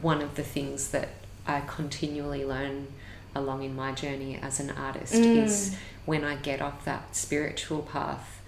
one 0.00 0.22
of 0.22 0.36
the 0.36 0.42
things 0.42 0.88
that 0.88 1.08
I 1.46 1.60
continually 1.60 2.44
learn 2.46 2.86
along 3.34 3.62
in 3.62 3.76
my 3.76 3.92
journey 3.92 4.38
as 4.42 4.58
an 4.58 4.70
artist 4.70 5.14
Mm. 5.14 5.44
is 5.44 5.74
when 6.06 6.24
I 6.24 6.36
get 6.36 6.62
off 6.62 6.84
that 6.86 7.14
spiritual 7.14 7.82
path 7.82 8.39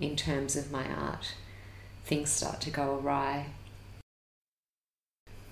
in 0.00 0.16
terms 0.16 0.56
of 0.56 0.70
my 0.70 0.86
art, 0.88 1.34
things 2.04 2.30
start 2.30 2.60
to 2.62 2.70
go 2.70 2.98
awry. 2.98 3.46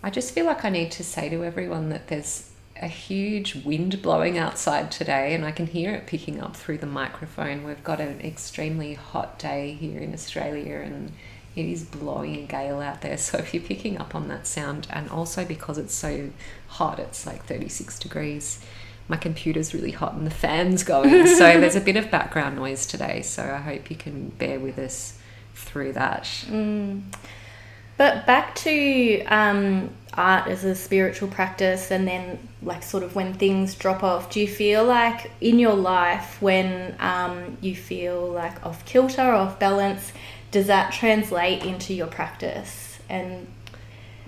I 0.03 0.11
just 0.11 0.33
feel 0.33 0.47
like 0.47 0.65
I 0.65 0.71
need 0.71 0.91
to 0.93 1.05
say 1.05 1.29
to 1.29 1.45
everyone 1.45 1.89
that 1.89 2.09
there's 2.09 2.51
a 2.81 2.89
huge 2.89 3.65
wind 3.65 4.03
blowing 4.03 4.39
outside 4.39 4.91
today, 4.91 5.35
and 5.35 5.45
I 5.45 5.53
can 5.53 5.67
hear 5.67 5.93
it 5.93 6.07
picking 6.07 6.41
up 6.41 6.57
through 6.57 6.79
the 6.79 6.87
microphone. 6.87 7.65
We've 7.65 7.83
got 7.83 8.01
an 8.01 8.21
extremely 8.21 8.95
hot 8.95 9.39
day 9.39 9.73
here 9.73 10.01
in 10.01 10.13
Australia, 10.13 10.77
and 10.77 11.13
it 11.55 11.65
is 11.65 11.85
blowing 11.85 12.37
a 12.37 12.47
gale 12.47 12.81
out 12.81 13.01
there. 13.01 13.17
So 13.27 13.39
if 13.39 13.55
you're 13.55 13.63
picking 13.63 13.99
up 13.99 14.15
on 14.15 14.29
that 14.29 14.47
sound, 14.47 14.87
and 14.91 15.09
also 15.11 15.45
because 15.45 15.79
it's 15.79 15.95
so 15.95 16.31
hot, 16.69 16.99
it's 16.99 17.27
like 17.27 17.45
36 17.47 17.99
degrees. 17.99 18.61
My 19.09 19.17
computer's 19.17 19.73
really 19.73 19.93
hot 19.93 20.15
and 20.15 20.27
the 20.27 20.31
fan's 20.33 20.83
going, 20.83 21.27
so 21.27 21.39
there's 21.61 21.77
a 21.77 21.81
bit 21.81 21.97
of 21.97 22.11
background 22.11 22.57
noise 22.57 22.87
today. 22.87 23.23
So 23.23 23.43
I 23.43 23.59
hope 23.59 23.91
you 23.91 23.97
can 23.97 24.31
bear 24.31 24.59
with 24.59 24.79
us 24.79 25.19
through 25.55 25.93
that. 25.93 26.25
Mm. 26.49 27.03
But 27.97 28.27
back 28.27 28.55
to 28.57 29.25
um, 29.25 29.91
art 30.13 30.49
as 30.49 30.65
a 30.65 30.75
spiritual 30.75 31.29
practice, 31.29 31.91
and 31.91 32.07
then 32.07 32.39
like 32.63 32.83
sort 32.83 33.03
of 33.03 33.15
when 33.15 33.33
things 33.33 33.75
drop 33.75 34.03
off, 34.03 34.31
do 34.31 34.41
you 34.41 34.49
feel 34.49 34.85
like 34.85 35.31
in 35.41 35.59
your 35.59 35.75
life 35.75 36.41
when 36.43 36.95
um, 37.01 37.57
you 37.63 37.75
feel 37.75 38.29
like 38.29 38.65
off 38.67 38.85
kilter, 38.85 39.23
off 39.33 39.59
balance, 39.59 40.13
does 40.51 40.67
that 40.67 40.93
translate 40.93 41.65
into 41.65 41.95
your 41.95 42.07
practice? 42.07 42.99
And 43.09 43.47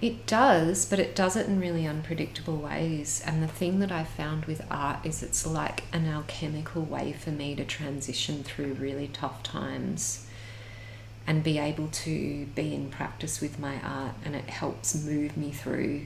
It 0.00 0.26
does, 0.26 0.85
but 0.87 0.99
it 1.00 1.17
does 1.17 1.35
it 1.37 1.47
in 1.49 1.59
really 1.61 1.87
unpredictable 1.87 2.57
ways. 2.57 3.21
And 3.26 3.43
the 3.43 3.49
thing 3.49 3.81
that 3.81 3.90
I 3.90 4.05
found 4.05 4.45
with 4.45 4.64
art 4.71 5.05
is 5.05 5.23
it's 5.23 5.45
like 5.47 5.83
an 5.93 6.07
alchemical 6.07 6.83
way 6.83 7.12
for 7.12 7.31
me 7.31 7.57
to 7.57 7.64
transition 7.64 8.45
through 8.45 8.75
really 8.75 9.09
tough 9.09 9.43
times 9.43 10.25
and 11.26 11.43
be 11.43 11.59
able 11.59 11.88
to 11.88 12.47
be 12.55 12.75
in 12.75 12.88
practice 12.90 13.40
with 13.40 13.59
my 13.59 13.75
art, 13.83 14.14
and 14.25 14.35
it 14.35 14.49
helps 14.49 14.95
move 15.05 15.37
me 15.37 15.50
through 15.50 16.02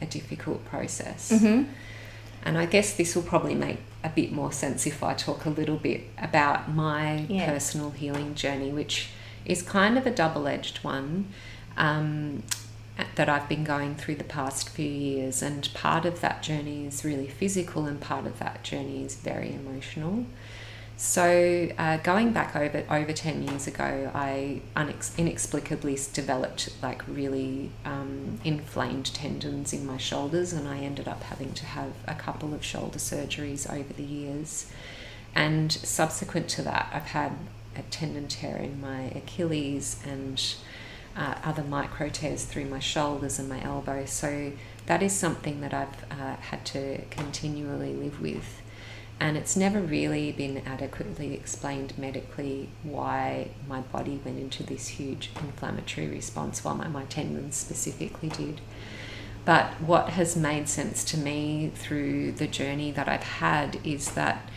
a 0.00 0.06
difficult 0.06 0.64
process. 0.64 1.30
Mhm. 1.30 1.66
And 2.44 2.58
I 2.58 2.66
guess 2.66 2.94
this 2.94 3.14
will 3.14 3.22
probably 3.22 3.54
make 3.54 3.78
a 4.02 4.08
bit 4.08 4.32
more 4.32 4.52
sense 4.52 4.86
if 4.86 5.02
I 5.02 5.14
talk 5.14 5.44
a 5.46 5.50
little 5.50 5.76
bit 5.76 6.02
about 6.18 6.72
my 6.74 7.26
Yeah. 7.28 7.46
personal 7.46 7.90
healing 7.90 8.34
journey, 8.34 8.70
which 8.72 9.08
is 9.44 9.62
kind 9.62 9.96
of 9.98 10.06
a 10.06 10.10
double 10.10 10.48
edged 10.48 10.78
one 10.82 11.26
um, 11.76 12.42
that 13.16 13.28
I've 13.28 13.48
been 13.48 13.64
going 13.64 13.94
through 13.94 14.16
the 14.16 14.24
past 14.24 14.68
few 14.68 14.88
years. 14.88 15.42
And 15.42 15.68
part 15.74 16.04
of 16.06 16.20
that 16.20 16.42
journey 16.42 16.86
is 16.86 17.04
really 17.04 17.28
physical, 17.28 17.86
and 17.86 18.00
part 18.00 18.26
of 18.26 18.38
that 18.38 18.62
journey 18.62 19.04
is 19.04 19.16
very 19.16 19.54
emotional. 19.54 20.26
So, 20.98 21.68
uh, 21.76 21.98
going 21.98 22.32
back 22.32 22.56
over 22.56 22.82
over 22.88 23.12
ten 23.12 23.42
years 23.46 23.66
ago, 23.66 24.10
I 24.14 24.62
unex- 24.74 25.16
inexplicably 25.18 25.98
developed 26.14 26.70
like 26.82 27.06
really 27.06 27.70
um, 27.84 28.40
inflamed 28.44 29.12
tendons 29.12 29.74
in 29.74 29.84
my 29.84 29.98
shoulders, 29.98 30.54
and 30.54 30.66
I 30.66 30.78
ended 30.78 31.06
up 31.06 31.22
having 31.24 31.52
to 31.52 31.66
have 31.66 31.92
a 32.08 32.14
couple 32.14 32.54
of 32.54 32.64
shoulder 32.64 32.98
surgeries 32.98 33.70
over 33.70 33.92
the 33.92 34.02
years. 34.02 34.70
And 35.34 35.70
subsequent 35.70 36.48
to 36.50 36.62
that, 36.62 36.88
I've 36.94 37.08
had 37.08 37.32
a 37.76 37.82
tendon 37.82 38.26
tear 38.26 38.56
in 38.56 38.80
my 38.80 39.10
Achilles 39.14 40.00
and 40.02 40.42
uh, 41.16 41.36
other 41.44 41.62
micro 41.62 42.08
tears 42.08 42.44
through 42.44 42.66
my 42.66 42.78
shoulders 42.78 43.38
and 43.38 43.48
my 43.48 43.62
elbow. 43.62 44.04
So 44.04 44.52
that 44.86 45.02
is 45.02 45.12
something 45.12 45.60
that 45.62 45.72
I've 45.72 46.04
uh, 46.10 46.36
had 46.36 46.64
to 46.66 47.02
continually 47.10 47.94
live 47.94 48.20
with. 48.20 48.62
And 49.18 49.38
it's 49.38 49.56
never 49.56 49.80
really 49.80 50.30
been 50.32 50.58
adequately 50.66 51.32
explained 51.32 51.96
medically 51.96 52.68
why 52.82 53.48
my 53.66 53.80
body 53.80 54.20
went 54.22 54.38
into 54.38 54.62
this 54.62 54.88
huge 54.88 55.30
inflammatory 55.40 56.06
response, 56.08 56.62
while 56.62 56.74
my, 56.74 56.86
my 56.88 57.04
tendons 57.04 57.56
specifically 57.56 58.28
did. 58.28 58.60
But 59.46 59.80
what 59.80 60.10
has 60.10 60.36
made 60.36 60.68
sense 60.68 61.02
to 61.04 61.16
me 61.16 61.72
through 61.74 62.32
the 62.32 62.46
journey 62.46 62.90
that 62.90 63.08
I've 63.08 63.22
had 63.22 63.78
is 63.84 64.10
that 64.12 64.50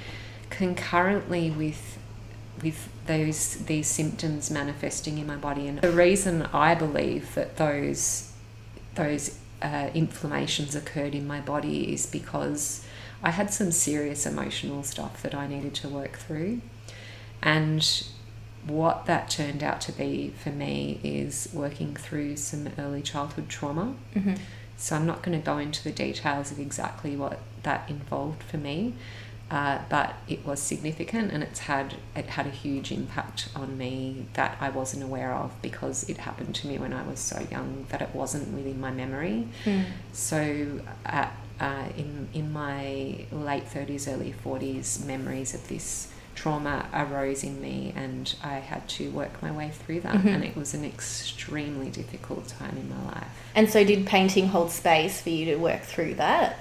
concurrently 0.49 1.51
with 1.51 1.98
with 2.61 2.89
those 3.05 3.55
these 3.65 3.87
symptoms 3.87 4.49
manifesting 4.51 5.17
in 5.17 5.27
my 5.27 5.35
body. 5.35 5.67
And 5.67 5.79
the 5.81 5.91
reason 5.91 6.43
I 6.53 6.75
believe 6.75 7.33
that 7.35 7.57
those 7.57 8.31
those 8.95 9.37
uh, 9.61 9.89
inflammations 9.93 10.75
occurred 10.75 11.13
in 11.15 11.27
my 11.27 11.39
body 11.41 11.93
is 11.93 12.05
because 12.05 12.85
I 13.23 13.31
had 13.31 13.51
some 13.51 13.71
serious 13.71 14.25
emotional 14.25 14.83
stuff 14.83 15.21
that 15.23 15.35
I 15.35 15.47
needed 15.47 15.73
to 15.75 15.89
work 15.89 16.17
through. 16.17 16.61
And 17.41 18.03
what 18.65 19.05
that 19.05 19.29
turned 19.29 19.63
out 19.63 19.81
to 19.81 19.91
be 19.91 20.33
for 20.37 20.49
me 20.49 20.99
is 21.03 21.49
working 21.53 21.95
through 21.95 22.35
some 22.37 22.67
early 22.77 23.01
childhood 23.01 23.49
trauma. 23.49 23.95
Mhm. 24.15 24.37
so 24.77 24.95
I'm 24.95 25.05
not 25.05 25.21
going 25.23 25.37
to 25.37 25.45
go 25.45 25.57
into 25.57 25.83
the 25.83 25.91
details 25.91 26.51
of 26.53 26.59
exactly 26.59 27.13
what 27.17 27.39
that 27.63 27.89
involved 27.89 28.41
for 28.43 28.55
me, 28.57 28.93
uh, 29.51 29.79
but 29.89 30.13
it 30.27 30.45
was 30.45 30.59
significant 30.61 31.31
and 31.31 31.41
it's 31.41 31.59
had 31.61 31.95
it 32.15 32.25
had 32.27 32.45
a 32.45 32.51
huge 32.51 32.91
impact 32.91 33.49
on 33.55 33.77
me 33.77 34.25
that 34.33 34.57
I 34.61 34.69
wasn't 34.69 35.03
aware 35.03 35.33
of 35.33 35.51
because 35.61 36.07
it 36.09 36.17
happened 36.17 36.53
to 36.55 36.67
me 36.67 36.77
when 36.77 36.93
I 36.93 37.03
was 37.03 37.19
so 37.19 37.45
young 37.51 37.85
that 37.89 38.01
it 38.01 38.13
wasn't 38.13 38.53
within 38.53 38.79
my 38.79 38.91
memory. 38.91 39.47
Mm. 39.65 39.85
So 40.13 40.81
at, 41.05 41.31
uh, 41.59 41.85
in 41.97 42.29
in 42.33 42.53
my 42.53 43.25
late 43.31 43.67
thirties, 43.67 44.07
early 44.07 44.31
forties, 44.31 45.03
memories 45.05 45.53
of 45.53 45.67
this 45.67 46.07
trauma 46.35 46.85
arose 46.93 47.43
in 47.43 47.59
me, 47.61 47.91
and 47.97 48.33
I 48.41 48.59
had 48.59 48.87
to 48.89 49.09
work 49.11 49.41
my 49.41 49.51
way 49.51 49.71
through 49.71 49.99
that, 50.01 50.15
Mhm. 50.15 50.35
and 50.35 50.43
it 50.45 50.55
was 50.55 50.73
an 50.73 50.85
extremely 50.85 51.89
difficult 51.89 52.47
time 52.47 52.77
in 52.77 52.87
my 52.89 53.03
life. 53.11 53.27
And 53.55 53.69
so, 53.69 53.83
did 53.83 54.05
painting 54.05 54.47
hold 54.47 54.71
space 54.71 55.19
for 55.19 55.31
you 55.31 55.43
to 55.45 55.55
work 55.57 55.81
through 55.81 56.13
that? 56.15 56.59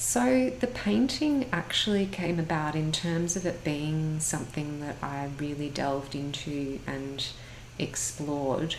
So 0.00 0.50
the 0.60 0.68
painting 0.68 1.46
actually 1.52 2.06
came 2.06 2.38
about 2.38 2.76
in 2.76 2.92
terms 2.92 3.34
of 3.34 3.44
it 3.44 3.64
being 3.64 4.20
something 4.20 4.78
that 4.80 4.94
I 5.02 5.28
really 5.38 5.68
delved 5.70 6.14
into 6.14 6.78
and 6.86 7.26
explored 7.80 8.76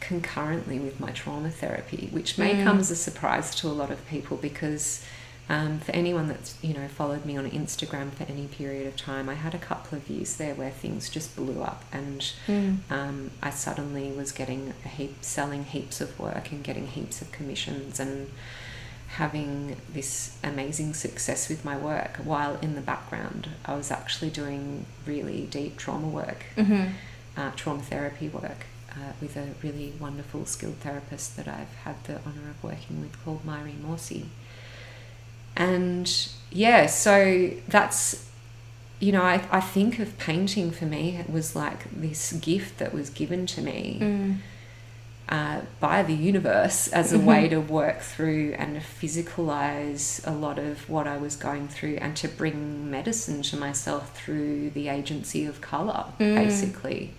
concurrently 0.00 0.78
with 0.78 1.00
my 1.00 1.10
trauma 1.10 1.50
therapy, 1.50 2.08
which 2.12 2.36
may 2.36 2.54
Mm. 2.54 2.64
come 2.64 2.78
as 2.80 2.90
a 2.90 2.96
surprise 2.96 3.54
to 3.56 3.68
a 3.68 3.72
lot 3.72 3.90
of 3.90 4.06
people 4.08 4.36
because 4.36 5.02
um, 5.48 5.80
for 5.80 5.92
anyone 5.92 6.28
that's 6.28 6.54
you 6.62 6.72
know 6.74 6.86
followed 6.86 7.24
me 7.24 7.36
on 7.36 7.50
Instagram 7.50 8.12
for 8.12 8.24
any 8.24 8.46
period 8.46 8.86
of 8.86 8.96
time, 8.96 9.28
I 9.30 9.34
had 9.34 9.54
a 9.54 9.58
couple 9.58 9.96
of 9.98 10.08
years 10.08 10.36
there 10.36 10.54
where 10.54 10.70
things 10.70 11.08
just 11.08 11.34
blew 11.34 11.62
up 11.62 11.82
and 11.92 12.20
Mm. 12.46 12.78
um, 12.90 13.30
I 13.42 13.48
suddenly 13.50 14.12
was 14.12 14.32
getting 14.32 14.74
a 14.84 14.88
heap, 14.88 15.16
selling 15.24 15.64
heaps 15.64 16.00
of 16.02 16.18
work 16.18 16.52
and 16.52 16.62
getting 16.62 16.88
heaps 16.88 17.22
of 17.22 17.32
commissions 17.32 17.98
and 17.98 18.30
having 19.16 19.76
this 19.92 20.36
amazing 20.42 20.94
success 20.94 21.48
with 21.50 21.64
my 21.64 21.76
work 21.76 22.16
while 22.24 22.56
in 22.62 22.74
the 22.74 22.80
background 22.80 23.48
I 23.64 23.74
was 23.74 23.90
actually 23.90 24.30
doing 24.30 24.86
really 25.06 25.46
deep 25.50 25.76
trauma 25.76 26.08
work, 26.08 26.44
Mhm. 26.56 26.92
uh, 27.36 27.50
trauma 27.56 27.82
therapy 27.82 28.28
work 28.28 28.66
uh, 28.90 29.12
with 29.20 29.36
a 29.36 29.48
really 29.62 29.92
wonderful 30.00 30.46
skilled 30.46 30.76
therapist 30.80 31.36
that 31.36 31.46
I've 31.48 31.74
had 31.84 31.96
the 32.04 32.16
honour 32.26 32.50
of 32.50 32.62
working 32.62 33.00
with 33.02 33.22
called 33.24 33.44
Myri 33.46 33.74
Morsi. 33.84 34.24
And 35.56 36.10
yeah, 36.50 36.86
so 36.86 37.50
that's 37.68 38.28
you 38.98 39.10
know, 39.10 39.22
I, 39.22 39.44
I 39.50 39.60
think 39.60 39.98
of 39.98 40.16
painting 40.18 40.70
for 40.70 40.84
me, 40.84 41.16
it 41.16 41.28
was 41.28 41.56
like 41.56 41.90
this 41.92 42.32
gift 42.34 42.78
that 42.78 42.94
was 42.94 43.10
given 43.10 43.46
to 43.46 43.60
me 43.60 43.98
Mm. 44.00 44.36
Uh, 45.32 45.62
by 45.80 46.02
the 46.02 46.12
universe 46.12 46.88
as 46.88 47.10
a 47.14 47.18
way 47.18 47.48
to 47.48 47.58
work 47.58 48.00
through 48.00 48.54
and 48.58 48.76
physicalize 48.82 50.20
a 50.26 50.30
lot 50.30 50.58
of 50.58 50.86
what 50.90 51.06
I 51.06 51.16
was 51.16 51.36
going 51.36 51.68
through 51.68 51.96
and 52.02 52.14
to 52.18 52.28
bring 52.28 52.90
medicine 52.90 53.40
to 53.44 53.56
myself 53.56 54.14
through 54.14 54.70
the 54.70 54.88
agency 54.88 55.46
of 55.46 55.62
color, 55.62 56.04
Mm. 56.20 56.34
basically. 56.34 57.14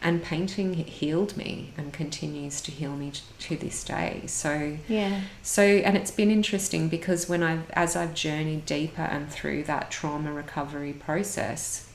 And 0.00 0.22
painting 0.22 0.72
healed 0.72 1.36
me 1.36 1.72
and 1.76 1.92
continues 1.92 2.62
to 2.62 2.70
heal 2.72 2.96
me 2.96 3.10
t- 3.10 3.20
to 3.40 3.56
this 3.56 3.84
day. 3.84 4.22
So, 4.26 4.78
Yeah. 4.88 5.20
so, 5.42 5.62
and 5.62 5.96
it's 5.98 6.10
been 6.10 6.30
interesting 6.30 6.88
because 6.88 7.28
when 7.28 7.42
I've, 7.42 7.70
as 7.72 7.94
I've 7.94 8.14
journeyed 8.14 8.64
deeper 8.64 9.02
and 9.02 9.30
through 9.30 9.64
that 9.64 9.90
trauma 9.90 10.32
recovery 10.32 10.94
process, 10.94 11.86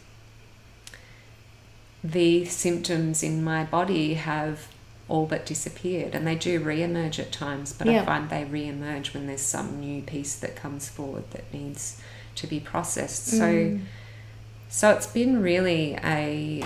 the 2.03 2.45
symptoms 2.45 3.23
in 3.23 3.43
my 3.43 3.63
body 3.63 4.13
have 4.13 4.67
all 5.09 5.25
but 5.25 5.45
disappeared 5.45 6.13
and 6.13 6.27
they 6.27 6.35
do 6.35 6.59
re-emerge 6.59 7.19
at 7.19 7.31
times 7.31 7.71
but 7.73 7.87
Yeah. 7.87 8.01
i 8.01 8.05
find 8.05 8.29
they 8.29 8.43
re-emerge 8.43 9.13
when 9.13 9.25
there's 9.27 9.41
some 9.41 9.79
new 9.79 10.01
piece 10.01 10.35
that 10.35 10.55
comes 10.55 10.89
forward 10.89 11.23
that 11.31 11.51
needs 11.53 12.01
to 12.35 12.45
be 12.47 12.59
processed 12.59 13.25
so 13.25 13.43
Mm. 13.45 13.81
so 14.69 14.91
it's 14.91 15.07
been 15.07 15.41
really 15.41 15.95
a 16.03 16.63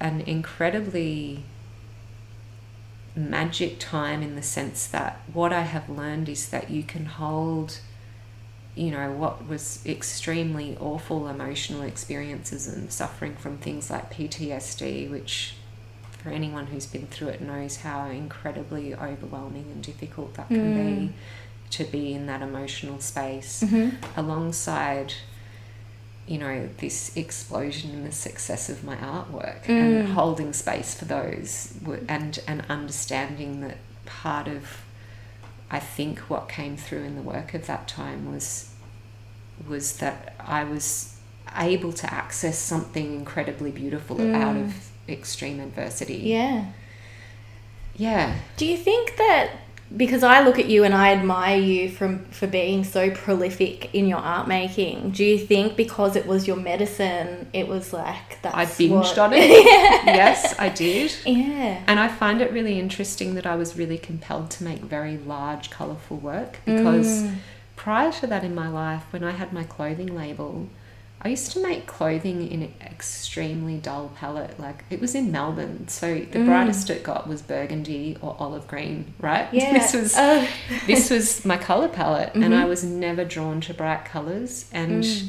an 0.00 0.20
incredibly 0.22 1.42
magic 3.16 3.78
time 3.80 4.22
in 4.22 4.36
the 4.36 4.42
sense 4.42 4.86
that 4.86 5.20
what 5.32 5.52
I 5.52 5.62
have 5.62 5.88
learned 5.88 6.28
is 6.28 6.50
that 6.50 6.70
you 6.70 6.82
can 6.84 7.06
hold 7.06 7.80
you 8.76 8.92
know 8.92 9.10
what 9.10 9.48
was 9.48 9.80
extremely 9.84 10.76
awful 10.78 11.26
emotional 11.26 11.82
experiences 11.82 12.68
and 12.68 12.92
suffering 12.92 13.34
from 13.34 13.58
things 13.58 13.90
like 13.90 14.12
PTSD 14.12 15.10
which 15.10 15.54
for 16.22 16.30
anyone 16.30 16.66
who's 16.66 16.86
been 16.86 17.06
through 17.06 17.28
it 17.28 17.40
knows 17.40 17.76
how 17.78 18.06
incredibly 18.10 18.94
overwhelming 18.94 19.66
and 19.72 19.82
difficult 19.82 20.34
that 20.34 20.48
can 20.48 20.74
Mm. 20.74 20.86
be 21.08 21.12
to 21.70 21.84
be 21.84 22.12
in 22.14 22.26
that 22.26 22.42
emotional 22.42 22.98
space 23.00 23.62
Mhm. 23.62 23.94
alongside 24.16 25.12
you 26.26 26.36
know 26.38 26.68
this 26.78 27.16
explosion 27.16 27.90
in 27.92 28.04
the 28.04 28.12
success 28.12 28.68
of 28.68 28.84
my 28.84 28.96
artwork 28.96 29.64
Mm. 29.64 29.80
and 29.80 30.08
holding 30.12 30.52
space 30.52 30.94
for 30.94 31.04
those 31.06 31.72
and 32.08 32.38
and 32.46 32.62
understanding 32.68 33.60
that 33.60 33.76
part 34.04 34.46
of 34.48 34.82
I 35.70 35.80
think 35.80 36.18
what 36.30 36.48
came 36.48 36.76
through 36.78 37.02
in 37.02 37.14
the 37.14 37.22
work 37.22 37.52
of 37.54 37.66
that 37.66 37.86
time 37.88 38.30
was 38.32 38.70
was 39.68 39.98
that 39.98 40.34
I 40.38 40.64
was 40.64 41.14
able 41.56 41.92
to 41.92 42.12
access 42.12 42.58
something 42.58 43.14
incredibly 43.14 43.70
beautiful 43.70 44.20
out 44.34 44.54
Mm. 44.56 44.64
of 44.66 44.87
extreme 45.08 45.60
adversity. 45.60 46.16
Yeah. 46.16 46.66
Yeah. 47.96 48.36
Do 48.56 48.66
you 48.66 48.76
think 48.76 49.16
that 49.16 49.50
because 49.96 50.22
I 50.22 50.42
look 50.44 50.58
at 50.58 50.66
you 50.66 50.84
and 50.84 50.94
I 50.94 51.12
admire 51.12 51.58
you 51.58 51.88
from 51.90 52.26
for 52.26 52.46
being 52.46 52.84
so 52.84 53.10
prolific 53.10 53.94
in 53.94 54.06
your 54.06 54.18
art 54.18 54.46
making, 54.46 55.12
do 55.12 55.24
you 55.24 55.38
think 55.38 55.76
because 55.76 56.14
it 56.14 56.26
was 56.26 56.46
your 56.46 56.56
medicine, 56.58 57.48
it 57.54 57.66
was 57.68 57.92
like 57.94 58.40
that? 58.42 58.54
I 58.54 58.66
binged 58.66 58.90
what- 58.90 59.18
on 59.18 59.32
it. 59.32 59.48
yes, 60.04 60.54
I 60.58 60.68
did. 60.68 61.12
Yeah. 61.24 61.82
And 61.86 61.98
I 61.98 62.08
find 62.08 62.42
it 62.42 62.52
really 62.52 62.78
interesting 62.78 63.34
that 63.36 63.46
I 63.46 63.56
was 63.56 63.78
really 63.78 63.96
compelled 63.98 64.50
to 64.52 64.64
make 64.64 64.80
very 64.80 65.16
large, 65.16 65.70
colourful 65.70 66.18
work 66.18 66.58
because 66.66 67.22
Mm. 67.22 67.36
prior 67.76 68.12
to 68.12 68.26
that 68.26 68.44
in 68.44 68.54
my 68.54 68.68
life, 68.68 69.04
when 69.10 69.24
I 69.24 69.30
had 69.30 69.52
my 69.54 69.64
clothing 69.64 70.14
label, 70.14 70.68
I 71.20 71.28
used 71.30 71.50
to 71.52 71.60
make 71.60 71.86
clothing 71.86 72.48
in 72.48 72.62
an 72.62 72.74
extremely 72.80 73.76
dull 73.78 74.12
palette. 74.14 74.58
Like 74.60 74.84
it 74.88 75.00
was 75.00 75.14
in 75.16 75.32
Melbourne, 75.32 75.88
so 75.88 76.14
the 76.14 76.38
Mm. 76.38 76.46
brightest 76.46 76.90
it 76.90 77.02
got 77.02 77.26
was 77.28 77.42
burgundy 77.42 78.16
or 78.22 78.36
olive 78.38 78.68
green, 78.68 79.14
right? 79.18 79.48
Yeah. 79.52 79.72
This 79.72 79.92
was 79.94 80.14
Oh. 80.16 80.46
this 80.86 81.10
was 81.14 81.44
my 81.44 81.56
color 81.56 81.88
palette, 81.88 82.34
and 82.34 82.44
Mhm. 82.44 82.62
I 82.62 82.64
was 82.66 82.84
never 82.84 83.24
drawn 83.24 83.60
to 83.62 83.74
bright 83.74 84.04
colors. 84.04 84.66
And 84.72 85.02
Mm. 85.02 85.28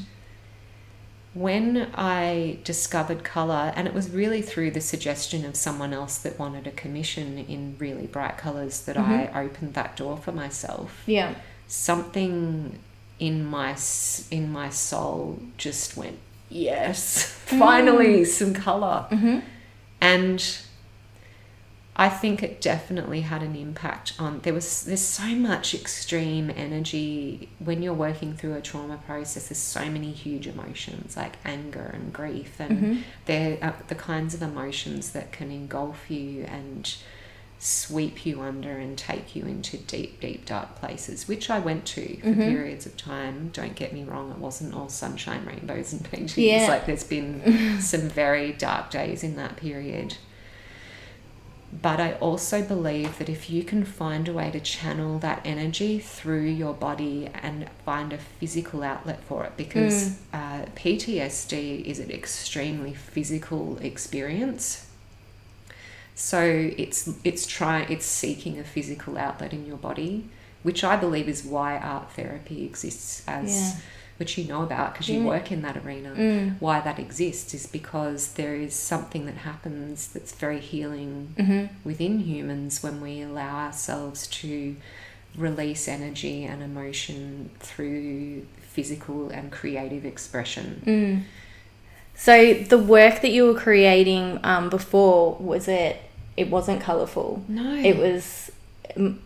when 1.34 1.88
I 1.95 2.58
discovered 2.63 3.23
color, 3.23 3.73
and 3.75 3.88
it 3.88 3.93
was 3.93 4.10
really 4.12 4.41
through 4.43 4.71
the 4.71 4.82
suggestion 4.82 5.43
of 5.45 5.56
someone 5.56 5.93
else 5.93 6.17
that 6.19 6.38
wanted 6.38 6.67
a 6.67 6.71
commission 6.71 7.38
in 7.38 7.75
really 7.80 8.06
bright 8.08 8.38
colors 8.38 8.82
that 8.82 8.95
Mhm. 8.95 9.36
I 9.36 9.43
opened 9.43 9.73
that 9.73 9.95
door 9.95 10.17
for 10.17 10.32
myself. 10.32 11.02
Yeah. 11.08 11.34
Something 11.67 12.80
in 13.19 13.45
my 13.45 13.75
in 14.32 14.51
my 14.51 14.69
soul 14.69 15.39
just 15.58 15.97
went, 15.97 16.17
yes, 16.49 17.36
Mm. 17.49 17.60
finally 17.60 18.25
some 18.25 18.53
color. 18.53 19.08
Mhm. 19.12 19.41
And 20.01 20.58
I 21.95 22.08
think 22.08 22.41
it 22.41 22.62
definitely 22.62 23.21
had 23.21 23.43
an 23.43 23.55
impact 23.58 24.13
on 24.19 24.39
there 24.43 24.53
was 24.53 24.84
there's 24.86 25.01
so 25.01 25.27
much 25.36 25.73
extreme 25.73 26.49
energy 26.55 27.49
when 27.60 27.82
you're 27.82 27.93
working 27.93 28.36
through 28.38 28.53
a 28.53 28.62
trauma 28.62 28.97
process 29.05 29.49
there's 29.49 29.58
so 29.58 29.86
many 29.89 30.12
huge 30.13 30.47
emotions 30.47 31.17
like 31.17 31.34
anger 31.43 31.91
and 31.93 32.13
grief 32.13 32.58
and 32.60 32.71
Mhm. 32.82 33.01
they're 33.25 33.58
uh, 33.62 33.73
the 33.89 33.95
kinds 33.95 34.34
of 34.34 34.41
emotions 34.41 35.12
that 35.12 35.34
can 35.34 35.51
engulf 35.51 36.10
you 36.10 36.43
and 36.45 36.95
sweep 37.62 38.26
you 38.26 38.41
under 38.41 38.72
and 38.72 38.98
take 38.98 39.36
you 39.36 39.43
into 39.45 39.76
deep 39.78 40.22
deep 40.22 40.45
dark 40.45 40.76
places 40.80 41.28
which 41.28 41.50
I 41.50 41.60
went 41.60 41.86
to 41.88 42.17
for 42.22 42.28
Mhm. 42.28 42.45
periods 42.45 42.86
of 42.86 42.95
time 42.95 43.50
don't 43.52 43.76
get 43.76 43.91
me 43.91 44.04
wrong 44.06 44.32
it 44.32 44.38
wasn't 44.38 44.74
all 44.74 44.88
sunshine 44.88 45.45
rainbows 45.45 45.91
and 45.91 46.02
paintings 46.12 46.38
Yeah. 46.38 46.67
like 46.69 46.86
there's 46.86 47.04
been 47.04 47.80
some 47.82 48.08
very 48.08 48.54
dark 48.54 48.89
days 48.91 49.24
in 49.24 49.36
that 49.36 49.58
period 49.58 50.15
but 51.82 52.00
I 52.00 52.13
also 52.13 52.63
believe 52.63 53.19
that 53.19 53.30
if 53.30 53.48
you 53.50 53.63
can 53.63 53.84
find 53.86 54.28
a 54.28 54.34
way 54.34 54.50
to 54.50 54.60
channel 54.60 55.19
that 55.19 55.41
energy 55.45 56.00
through 56.00 56.45
your 56.45 56.74
body 56.74 57.30
and 57.43 57.69
find 57.86 58.12
a 58.12 58.17
physical 58.17 58.82
outlet 58.82 59.24
for 59.24 59.43
it, 59.45 59.56
because 59.56 60.17
uh, 60.34 60.65
PTSD 60.76 61.84
is 61.86 62.00
an 62.00 62.10
extremely 62.10 62.95
physical 62.95 63.78
experience. 63.84 64.88
So 66.21 66.41
it's 66.77 67.10
it's 67.23 67.47
trying 67.47 67.89
it's 67.89 68.05
seeking 68.05 68.60
a 68.60 68.63
physical 68.65 69.17
outlet 69.17 69.53
in 69.53 69.65
your 69.65 69.77
body, 69.77 70.25
which 70.63 70.84
I 70.84 70.97
believe 70.97 71.29
is 71.29 71.45
why 71.45 71.77
art 71.77 72.12
therapy 72.12 72.65
exists 72.65 73.23
as 73.25 73.49
Yeah. 73.49 73.71
which 74.17 74.38
you 74.38 74.43
know 74.43 74.62
about 74.63 74.91
because 74.91 75.08
you 75.08 75.21
Yeah. 75.21 75.27
work 75.27 75.49
in 75.49 75.62
that 75.62 75.77
arena 75.77 76.10
Mm. 76.17 76.55
why 76.60 76.82
that 76.82 76.99
exists 76.99 77.53
is 77.53 77.65
because 77.67 78.34
there 78.34 78.53
is 78.53 78.73
something 78.73 79.25
that 79.27 79.38
happens 79.49 80.08
that's 80.10 80.34
very 80.34 80.60
healing 80.60 81.34
Mhm. 81.38 81.69
within 81.86 82.19
humans 82.19 82.84
when 82.84 82.99
we 82.99 83.21
allow 83.21 83.55
ourselves 83.67 84.27
to 84.41 84.75
release 85.38 85.88
energy 85.88 86.43
and 86.43 86.62
emotion 86.62 87.49
through 87.62 88.45
physical 88.60 89.29
and 89.29 89.53
creative 89.53 90.03
expression. 90.03 90.82
Mm. 90.86 91.21
So 92.13 92.53
the 92.55 92.77
work 92.77 93.21
that 93.21 93.32
you 93.32 93.45
were 93.45 93.60
creating 93.67 94.41
um, 94.43 94.69
before 94.69 95.38
was 95.39 95.69
it? 95.69 95.95
It 96.38 96.50
wasn't 96.50 96.82
colourful. 96.82 97.44
No. 97.48 97.76
It 97.76 97.98
was 97.98 98.52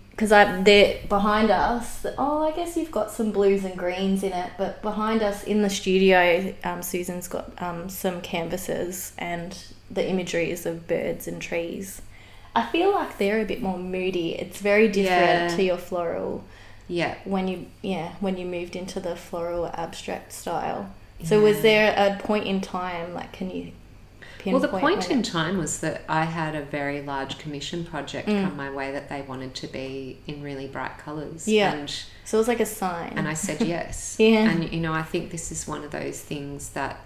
because 0.10 0.32
I 0.32 0.62
there 0.62 1.00
behind 1.10 1.50
us. 1.52 2.06
Oh, 2.18 2.44
I 2.44 2.52
guess 2.52 2.76
you've 2.78 2.92
got 2.92 3.12
some 3.12 3.32
blues 3.32 3.64
and 3.66 3.78
greens 3.78 4.24
in 4.24 4.32
it, 4.34 4.52
but 4.58 4.82
behind 4.82 5.22
us 5.22 5.44
in 5.44 5.62
the 5.62 5.70
studio, 5.70 6.54
um, 6.64 6.82
Susan's 6.82 7.28
got 7.28 7.52
um, 7.62 7.90
some 7.90 8.22
canvases, 8.22 9.14
and 9.18 9.58
the 9.90 10.08
imagery 10.08 10.52
is 10.52 10.66
of 10.66 10.88
birds 10.88 11.28
and 11.28 11.42
trees. 11.42 12.02
I 12.56 12.68
feel 12.68 12.92
like 12.92 13.18
they're 13.18 13.42
a 13.42 13.46
bit 13.46 13.62
more 13.62 13.78
moody. 13.80 14.36
It's 14.36 14.60
very 14.60 14.88
different 14.88 15.50
Yeah. 15.52 15.56
to 15.58 15.64
your 15.64 15.78
floral 15.78 16.44
Yeah. 16.88 17.16
when 17.26 17.48
you 17.48 17.66
yeah 17.82 18.14
when 18.20 18.38
you 18.38 18.46
moved 18.46 18.76
into 18.76 19.00
the 19.00 19.16
floral 19.16 19.68
abstract 19.74 20.32
style. 20.34 20.92
So 21.24 21.40
was 21.42 21.62
there 21.62 21.94
a 21.98 22.20
point 22.22 22.46
in 22.46 22.60
time 22.62 23.14
like 23.16 23.32
can 23.32 23.50
you 23.50 23.72
Well, 24.52 24.60
the 24.60 24.68
point 24.68 25.10
in 25.10 25.24
time 25.24 25.58
was 25.58 25.80
that 25.80 26.04
I 26.10 26.26
had 26.26 26.56
a 26.56 26.62
very 26.62 27.02
large 27.02 27.38
commission 27.38 27.86
project 27.86 28.28
Mm. 28.28 28.44
come 28.44 28.58
my 28.58 28.70
way 28.72 28.92
that 28.92 29.08
they 29.10 29.22
wanted 29.22 29.54
to 29.56 29.68
be 29.68 30.20
in 30.28 30.44
really 30.44 30.68
bright 30.68 30.98
colours. 30.98 31.48
Yeah. 31.48 31.74
And 31.74 31.90
so 32.26 32.38
it 32.38 32.42
was 32.42 32.48
like 32.48 32.60
a 32.60 32.66
sign. 32.66 33.14
and 33.16 33.28
I 33.28 33.34
said 33.34 33.62
yes. 33.76 34.16
Yeah. 34.20 34.50
And 34.50 34.72
you 34.74 34.82
know, 34.82 34.94
I 34.94 35.04
think 35.04 35.32
this 35.32 35.52
is 35.52 35.68
one 35.68 35.84
of 35.84 35.92
those 35.92 36.20
things 36.20 36.70
that, 36.70 37.00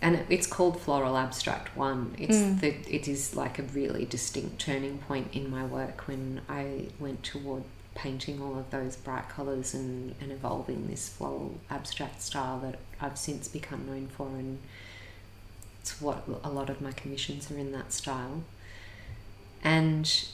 and 0.00 0.16
it, 0.16 0.26
it's 0.30 0.46
called 0.46 0.80
Floral 0.80 1.16
Abstract 1.16 1.76
One. 1.76 2.14
It's 2.18 2.36
Mm. 2.36 2.60
the 2.60 2.68
it 2.88 3.08
is 3.08 3.34
like 3.36 3.58
a 3.58 3.62
really 3.62 4.04
distinct 4.04 4.58
turning 4.60 4.98
point 4.98 5.28
in 5.32 5.50
my 5.50 5.64
work 5.64 6.06
when 6.08 6.40
I 6.48 6.86
went 6.98 7.22
toward 7.22 7.64
painting 7.94 8.42
all 8.42 8.58
of 8.58 8.70
those 8.70 8.94
bright 8.96 9.26
colours 9.30 9.72
and, 9.72 10.14
and 10.20 10.30
evolving 10.30 10.86
this 10.86 11.08
floral 11.08 11.54
abstract 11.70 12.20
style 12.20 12.58
that 12.60 12.78
I've 13.00 13.16
since 13.18 13.48
become 13.48 13.86
known 13.86 14.08
for 14.08 14.26
and 14.28 14.58
it's 15.86 16.00
what 16.00 16.24
a 16.42 16.50
lot 16.50 16.68
of 16.68 16.80
my 16.80 16.90
commissions 16.92 17.48
are 17.50 17.56
in 17.58 17.70
that 17.72 17.92
style. 17.92 18.42
And 19.62 20.24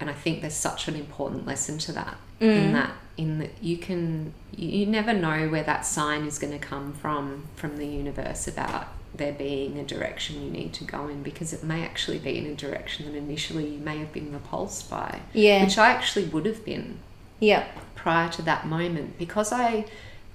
and 0.00 0.08
I 0.08 0.12
think 0.12 0.42
there's 0.42 0.54
such 0.54 0.86
an 0.86 0.94
important 0.94 1.46
lesson 1.46 1.78
to 1.78 1.92
that 1.92 2.16
in 2.40 2.48
Mm. 2.48 2.72
that 2.74 2.90
in 3.16 3.38
that 3.40 3.50
you 3.60 3.76
can 3.78 4.32
you, 4.54 4.68
you 4.80 4.86
never 4.86 5.12
know 5.12 5.48
where 5.48 5.64
that 5.64 5.84
sign 5.86 6.24
is 6.24 6.38
going 6.38 6.52
to 6.52 6.58
come 6.58 6.92
from 6.92 7.44
from 7.56 7.78
the 7.78 7.86
universe 7.86 8.46
about 8.46 8.88
there 9.14 9.32
being 9.32 9.78
a 9.78 9.82
direction 9.84 10.42
you 10.44 10.50
need 10.50 10.72
to 10.74 10.84
go 10.84 11.08
in 11.08 11.22
because 11.22 11.52
it 11.52 11.64
may 11.64 11.82
actually 11.82 12.18
be 12.18 12.36
in 12.38 12.46
a 12.46 12.54
direction 12.54 13.06
that 13.06 13.16
initially 13.16 13.66
you 13.66 13.78
may 13.78 13.96
have 13.98 14.12
been 14.12 14.30
repulsed 14.32 14.88
by. 14.90 15.20
Yeah. 15.32 15.64
Which 15.64 15.78
I 15.78 15.88
actually 15.90 16.26
would 16.26 16.44
have 16.46 16.64
been 16.64 16.98
Yeah. 17.40 17.64
prior 17.96 18.28
to 18.32 18.42
that 18.42 18.66
moment 18.66 19.18
because 19.18 19.50
I 19.52 19.86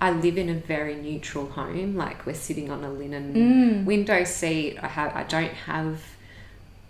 I 0.03 0.11
live 0.11 0.37
in 0.37 0.49
a 0.49 0.53
very 0.55 0.95
neutral 0.95 1.47
home 1.59 1.95
like 1.95 2.25
we're 2.25 2.33
sitting 2.47 2.69
on 2.69 2.83
a 2.83 2.91
linen 2.91 3.25
Mm. 3.33 3.85
window 3.85 4.25
seat 4.25 4.77
I 4.81 4.89
have 4.99 5.15
I 5.15 5.23
don't 5.23 5.53
have 5.71 5.93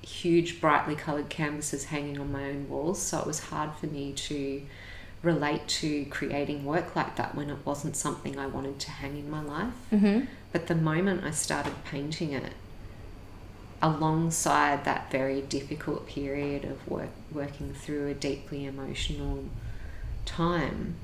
huge 0.02 0.60
brightly 0.60 0.96
colored 0.96 1.30
canvases 1.30 1.86
hanging 1.86 2.20
on 2.20 2.32
my 2.32 2.44
own 2.52 2.68
walls 2.70 3.00
so 3.02 3.20
it 3.20 3.28
was 3.28 3.40
hard 3.52 3.70
for 3.80 3.86
me 3.86 4.14
to 4.30 4.62
relate 5.22 5.68
to 5.82 6.06
creating 6.06 6.66
work 6.66 6.96
like 6.96 7.16
that 7.20 7.36
when 7.36 7.50
it 7.52 7.60
wasn't 7.64 7.96
something 7.96 8.34
I 8.40 8.48
wanted 8.48 8.80
to 8.80 8.90
hang 9.02 9.16
in 9.18 9.30
my 9.30 9.44
life 9.44 9.74
Mhm. 9.92 10.28
but 10.52 10.66
the 10.68 10.76
moment 10.76 11.24
I 11.24 11.32
started 11.32 11.76
painting 11.86 12.32
it 12.34 12.54
alongside 13.82 14.86
that 14.86 15.12
very 15.12 15.42
difficult 15.42 16.08
period 16.08 16.64
of 16.66 16.88
work 16.88 17.10
working 17.32 17.74
through 17.74 18.08
a 18.08 18.14
deeply 18.14 18.66
emotional 18.66 19.46
time 20.26 20.96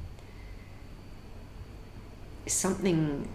something 2.49 3.27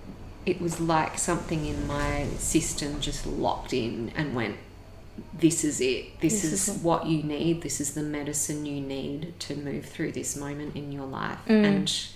it 0.47 0.61
was 0.61 0.79
like 0.81 1.19
something 1.19 1.65
in 1.67 1.87
my 1.87 2.27
system 2.39 3.01
just 3.01 3.27
locked 3.27 3.73
in 3.73 4.13
and 4.15 4.35
went 4.35 4.57
this 5.39 5.63
is 5.65 5.81
it 5.81 6.21
this, 6.21 6.43
This 6.43 6.45
is, 6.53 6.69
is 6.69 6.83
what 6.83 7.07
you 7.07 7.23
need 7.23 7.63
this 7.63 7.81
is 7.81 7.95
the 7.95 8.03
medicine 8.03 8.67
you 8.67 8.81
need 8.81 9.39
to 9.41 9.55
move 9.57 9.85
through 9.87 10.13
this 10.13 10.37
moment 10.37 10.75
in 10.77 10.93
your 10.93 11.07
life 11.07 11.39
Mm. 11.47 11.65
and 11.65 12.07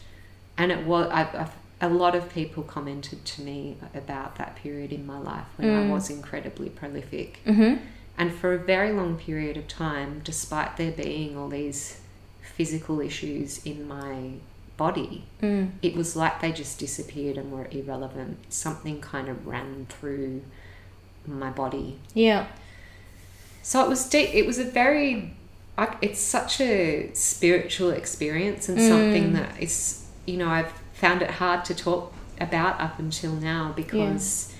and 0.59 0.73
it 0.73 0.85
was 0.87 1.09
I, 1.11 1.23
I've, 1.43 1.53
a 1.81 1.89
lot 1.89 2.17
of 2.17 2.29
people 2.35 2.65
commented 2.65 3.25
to 3.25 3.43
me 3.43 3.77
about 3.95 4.35
that 4.37 4.57
period 4.57 4.93
in 4.93 5.07
my 5.07 5.19
life 5.19 5.47
when 5.57 5.71
I 5.71 5.83
Mm. 5.85 5.91
was 5.91 6.11
incredibly 6.11 6.69
prolific 6.69 7.39
Mhm. 7.47 7.79
and 8.19 8.33
for 8.35 8.53
a 8.53 8.59
very 8.59 8.93
long 8.93 9.17
period 9.17 9.57
of 9.57 9.69
time, 9.69 10.21
despite 10.25 10.77
there 10.77 10.91
being 10.91 11.37
all 11.37 11.49
these 11.49 12.01
physical 12.57 13.01
issues 13.01 13.65
in 13.65 13.87
my 13.87 14.33
body, 14.79 15.25
Mm. 15.43 15.73
it 15.83 15.95
was 15.95 16.17
like 16.17 16.41
they 16.41 16.53
just 16.53 16.79
disappeared 16.79 17.37
and 17.37 17.53
were 17.53 17.69
irrelevant. 17.71 18.39
Something 18.49 19.01
kind 19.03 19.29
of 19.29 19.47
ran 19.47 19.87
through 19.91 20.43
my 21.27 21.51
body. 21.51 21.99
Yeah. 22.15 22.47
So 23.63 23.85
it 23.85 23.89
was 23.89 24.09
deep. 24.09 24.31
It 24.33 24.47
was 24.47 24.59
a 24.59 24.65
very, 24.65 25.35
it's 26.01 26.21
such 26.21 26.61
a 26.61 27.11
spiritual 27.13 27.91
experience 27.91 28.69
and 28.71 28.81
something 28.81 29.31
Mm. 29.31 29.35
that 29.35 29.61
is, 29.61 30.07
you 30.27 30.37
know, 30.39 30.49
I've 30.49 30.73
found 30.95 31.21
it 31.23 31.33
hard 31.33 31.65
to 31.67 31.75
talk 31.75 32.13
about 32.41 32.81
up 32.81 32.99
until 32.99 33.33
now 33.33 33.73
because 33.77 34.55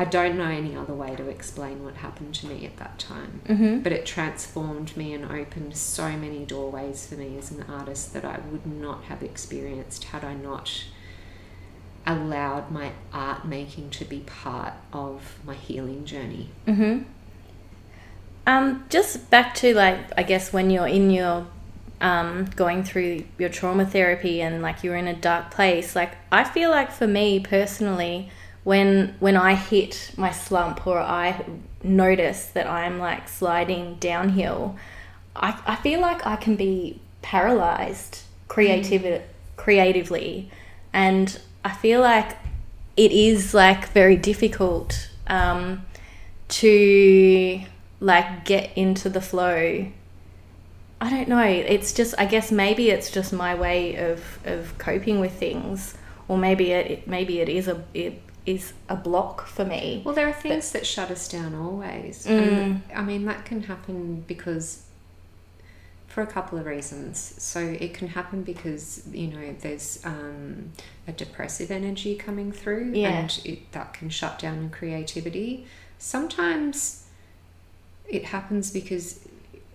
I 0.00 0.04
don't 0.04 0.38
know 0.38 0.44
any 0.44 0.76
other 0.76 0.94
way 0.94 1.16
to 1.16 1.28
explain 1.28 1.82
what 1.84 1.96
happened 1.96 2.32
to 2.36 2.46
me 2.46 2.64
at 2.64 2.76
that 2.76 3.00
time. 3.00 3.40
Mhm. 3.48 3.82
But 3.82 3.90
it 3.92 4.06
transformed 4.06 4.96
me 4.96 5.12
and 5.12 5.24
opened 5.24 5.76
so 5.76 6.10
many 6.12 6.44
doorways 6.44 7.06
for 7.06 7.16
me 7.16 7.36
as 7.36 7.50
an 7.50 7.64
artist 7.68 8.12
that 8.14 8.24
I 8.24 8.38
would 8.50 8.64
not 8.64 9.04
have 9.04 9.22
experienced 9.24 10.04
had 10.04 10.24
I 10.24 10.34
not 10.34 10.84
allowed 12.06 12.70
my 12.70 12.92
art 13.12 13.44
making 13.44 13.90
to 13.90 14.04
be 14.04 14.20
part 14.20 14.72
of 14.92 15.38
my 15.44 15.54
healing 15.54 16.04
journey. 16.04 16.50
Mhm. 16.66 17.04
Um, 18.46 18.84
just 18.88 19.28
back 19.30 19.54
to 19.56 19.74
like 19.74 19.98
I 20.16 20.22
guess 20.22 20.52
when 20.52 20.70
you're 20.70 20.86
in 20.86 21.10
your 21.10 21.46
um, 22.00 22.44
going 22.54 22.84
through 22.84 23.24
your 23.38 23.48
trauma 23.48 23.84
therapy 23.84 24.40
and 24.40 24.62
like 24.62 24.84
you're 24.84 24.94
in 24.96 25.08
a 25.08 25.14
dark 25.14 25.50
place. 25.50 25.96
Like 25.96 26.12
I 26.30 26.44
feel 26.44 26.70
like 26.70 26.92
for 26.92 27.08
me 27.08 27.40
personally, 27.40 28.30
when 28.68 29.14
when 29.18 29.34
I 29.34 29.54
hit 29.54 30.10
my 30.18 30.30
slump 30.30 30.86
or 30.86 30.98
I 30.98 31.42
notice 31.82 32.44
that 32.48 32.66
I'm 32.66 32.98
like 32.98 33.26
sliding 33.26 33.94
downhill, 33.94 34.76
I, 35.34 35.58
I 35.66 35.76
feel 35.76 36.00
like 36.00 36.26
I 36.26 36.36
can 36.36 36.54
be 36.54 37.00
paralyzed 37.22 38.24
creativ- 38.46 39.22
creatively 39.56 40.50
and 40.92 41.40
I 41.64 41.70
feel 41.70 42.02
like 42.02 42.36
it 42.94 43.10
is 43.10 43.54
like 43.54 43.88
very 43.92 44.16
difficult 44.16 45.08
um, 45.28 45.86
to 46.48 47.62
like 48.00 48.44
get 48.44 48.76
into 48.76 49.08
the 49.08 49.22
flow. 49.22 49.86
I 51.00 51.08
don't 51.08 51.28
know. 51.28 51.40
It's 51.42 51.94
just 51.94 52.14
I 52.18 52.26
guess 52.26 52.52
maybe 52.52 52.90
it's 52.90 53.10
just 53.10 53.32
my 53.32 53.54
way 53.54 53.94
of, 53.96 54.38
of 54.44 54.76
coping 54.76 55.20
with 55.20 55.32
things, 55.32 55.94
or 56.28 56.36
maybe 56.36 56.72
it 56.72 57.08
maybe 57.08 57.40
it 57.40 57.48
is 57.48 57.66
a 57.66 57.82
it 57.94 58.27
is 58.46 58.72
a 58.88 58.96
block 58.96 59.46
for 59.46 59.64
me. 59.64 60.02
Well, 60.04 60.14
there 60.14 60.28
are 60.28 60.32
things 60.32 60.72
that 60.72 60.86
shut 60.86 61.10
us 61.10 61.28
down 61.28 61.54
always. 61.54 62.26
Mm. 62.26 62.80
I 62.94 63.02
mean, 63.02 63.24
that 63.26 63.44
can 63.44 63.64
happen 63.64 64.24
because 64.26 64.84
for 66.06 66.22
a 66.22 66.26
couple 66.26 66.58
of 66.58 66.66
reasons. 66.66 67.34
So 67.38 67.60
it 67.60 67.94
can 67.94 68.08
happen 68.08 68.42
because 68.42 69.02
you 69.12 69.28
know 69.28 69.54
there's 69.60 70.04
um, 70.04 70.72
a 71.06 71.12
depressive 71.12 71.70
energy 71.70 72.16
coming 72.16 72.50
through, 72.50 72.92
Yeah. 72.94 73.10
and 73.10 73.40
it, 73.44 73.70
that 73.72 73.92
can 73.92 74.08
shut 74.08 74.38
down 74.38 74.62
your 74.62 74.70
creativity. 74.70 75.66
Sometimes 75.98 77.04
it 78.08 78.24
happens 78.26 78.70
because 78.70 79.20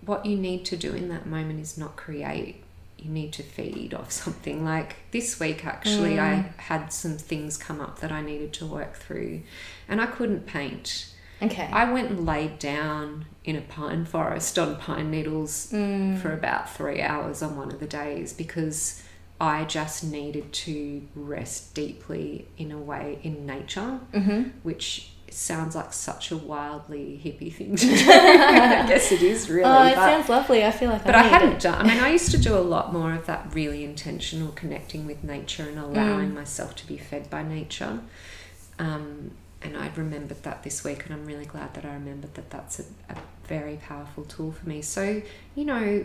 what 0.04 0.26
you 0.26 0.36
need 0.36 0.64
to 0.66 0.76
do 0.76 0.92
in 0.92 1.08
that 1.08 1.26
moment 1.26 1.60
is 1.60 1.78
not 1.78 1.96
create. 1.96 2.63
You 3.04 3.10
need 3.10 3.32
to 3.34 3.42
feed 3.42 3.92
off 3.92 4.10
something. 4.10 4.64
Like 4.64 4.96
this 5.10 5.38
week, 5.38 5.66
actually, 5.66 6.18
I 6.18 6.52
had 6.56 6.90
some 6.92 7.18
things 7.18 7.56
come 7.58 7.80
up 7.80 8.00
that 8.00 8.10
I 8.10 8.22
needed 8.22 8.52
to 8.54 8.66
work 8.66 8.94
through, 8.96 9.42
and 9.88 10.00
I 10.00 10.06
couldn't 10.06 10.46
paint. 10.46 11.10
Okay. 11.42 11.68
I 11.70 11.92
went 11.92 12.10
and 12.10 12.24
laid 12.24 12.58
down 12.58 13.26
in 13.44 13.56
a 13.56 13.60
pine 13.60 14.06
forest 14.06 14.58
on 14.58 14.76
pine 14.76 15.10
needles 15.10 15.68
Mm. 15.72 16.18
for 16.22 16.32
about 16.32 16.74
three 16.74 17.02
hours 17.02 17.42
on 17.42 17.56
one 17.56 17.70
of 17.70 17.80
the 17.80 17.86
days 17.86 18.32
because 18.32 19.02
I 19.40 19.64
just 19.64 20.02
needed 20.04 20.52
to 20.54 21.02
rest 21.14 21.74
deeply 21.74 22.46
in 22.56 22.70
a 22.72 22.78
way 22.78 23.18
in 23.22 23.44
nature, 23.44 23.98
Mhm. 24.14 24.52
which 24.62 25.10
sounds 25.34 25.74
like 25.74 25.92
such 25.92 26.30
a 26.30 26.36
wildly 26.36 27.20
hippie 27.24 27.52
thing 27.52 27.76
to 27.76 27.86
do. 27.86 27.92
I 28.10 28.86
guess 28.88 29.10
it 29.12 29.22
is 29.22 29.48
really. 29.50 29.64
oh, 29.64 29.86
it 29.86 29.94
but- 29.94 30.06
sounds 30.10 30.28
lovely. 30.28 30.64
I 30.64 30.70
feel 30.70 30.90
like 30.90 31.04
but 31.04 31.14
I, 31.14 31.20
I 31.20 31.22
hadn't 31.24 31.52
it. 31.54 31.60
done. 31.60 31.86
I 31.86 31.94
mean, 31.94 32.02
I 32.02 32.10
used 32.10 32.30
to 32.30 32.38
do 32.38 32.56
a 32.56 32.60
lot 32.60 32.92
more 32.92 33.12
of 33.12 33.26
that 33.26 33.52
really 33.54 33.84
intentional 33.84 34.52
connecting 34.52 35.06
with 35.06 35.22
nature 35.24 35.64
and 35.64 35.78
allowing 35.78 36.30
Mm. 36.30 36.34
myself 36.34 36.74
to 36.76 36.86
be 36.86 36.96
fed 36.96 37.28
by 37.30 37.42
nature. 37.42 38.00
Um, 38.78 39.32
and 39.62 39.76
I 39.76 39.90
remembered 39.96 40.42
that 40.42 40.62
this 40.62 40.84
week, 40.84 41.04
and 41.06 41.14
I'm 41.14 41.24
really 41.26 41.46
glad 41.46 41.74
that 41.74 41.84
I 41.84 41.94
remembered 41.94 42.34
that 42.34 42.50
that's 42.50 42.80
a, 42.80 42.84
a 43.10 43.16
very 43.46 43.76
powerful 43.76 44.24
tool 44.24 44.52
for 44.52 44.68
me. 44.68 44.82
So, 44.82 45.22
you 45.54 45.64
know, 45.64 46.04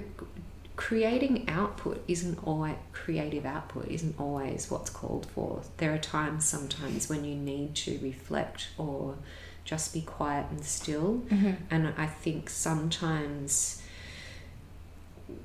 creating 0.79 1.43
output 1.49 2.01
isn't 2.07 2.39
always 2.47 2.77
creative 2.93 3.45
output 3.45 3.85
isn't 3.89 4.15
always 4.17 4.71
what's 4.71 4.89
called 4.89 5.25
for. 5.35 5.61
There 5.75 5.93
are 5.93 5.97
times 5.97 6.45
sometimes 6.45 7.09
when 7.09 7.25
you 7.25 7.35
need 7.35 7.75
to 7.83 7.99
reflect 8.01 8.69
or 8.77 9.17
just 9.65 9.93
be 9.93 9.99
quiet 9.99 10.45
and 10.49 10.63
still. 10.63 11.23
Mhm. 11.29 11.57
And 11.69 11.93
I 11.97 12.05
think 12.05 12.49
sometimes 12.49 13.81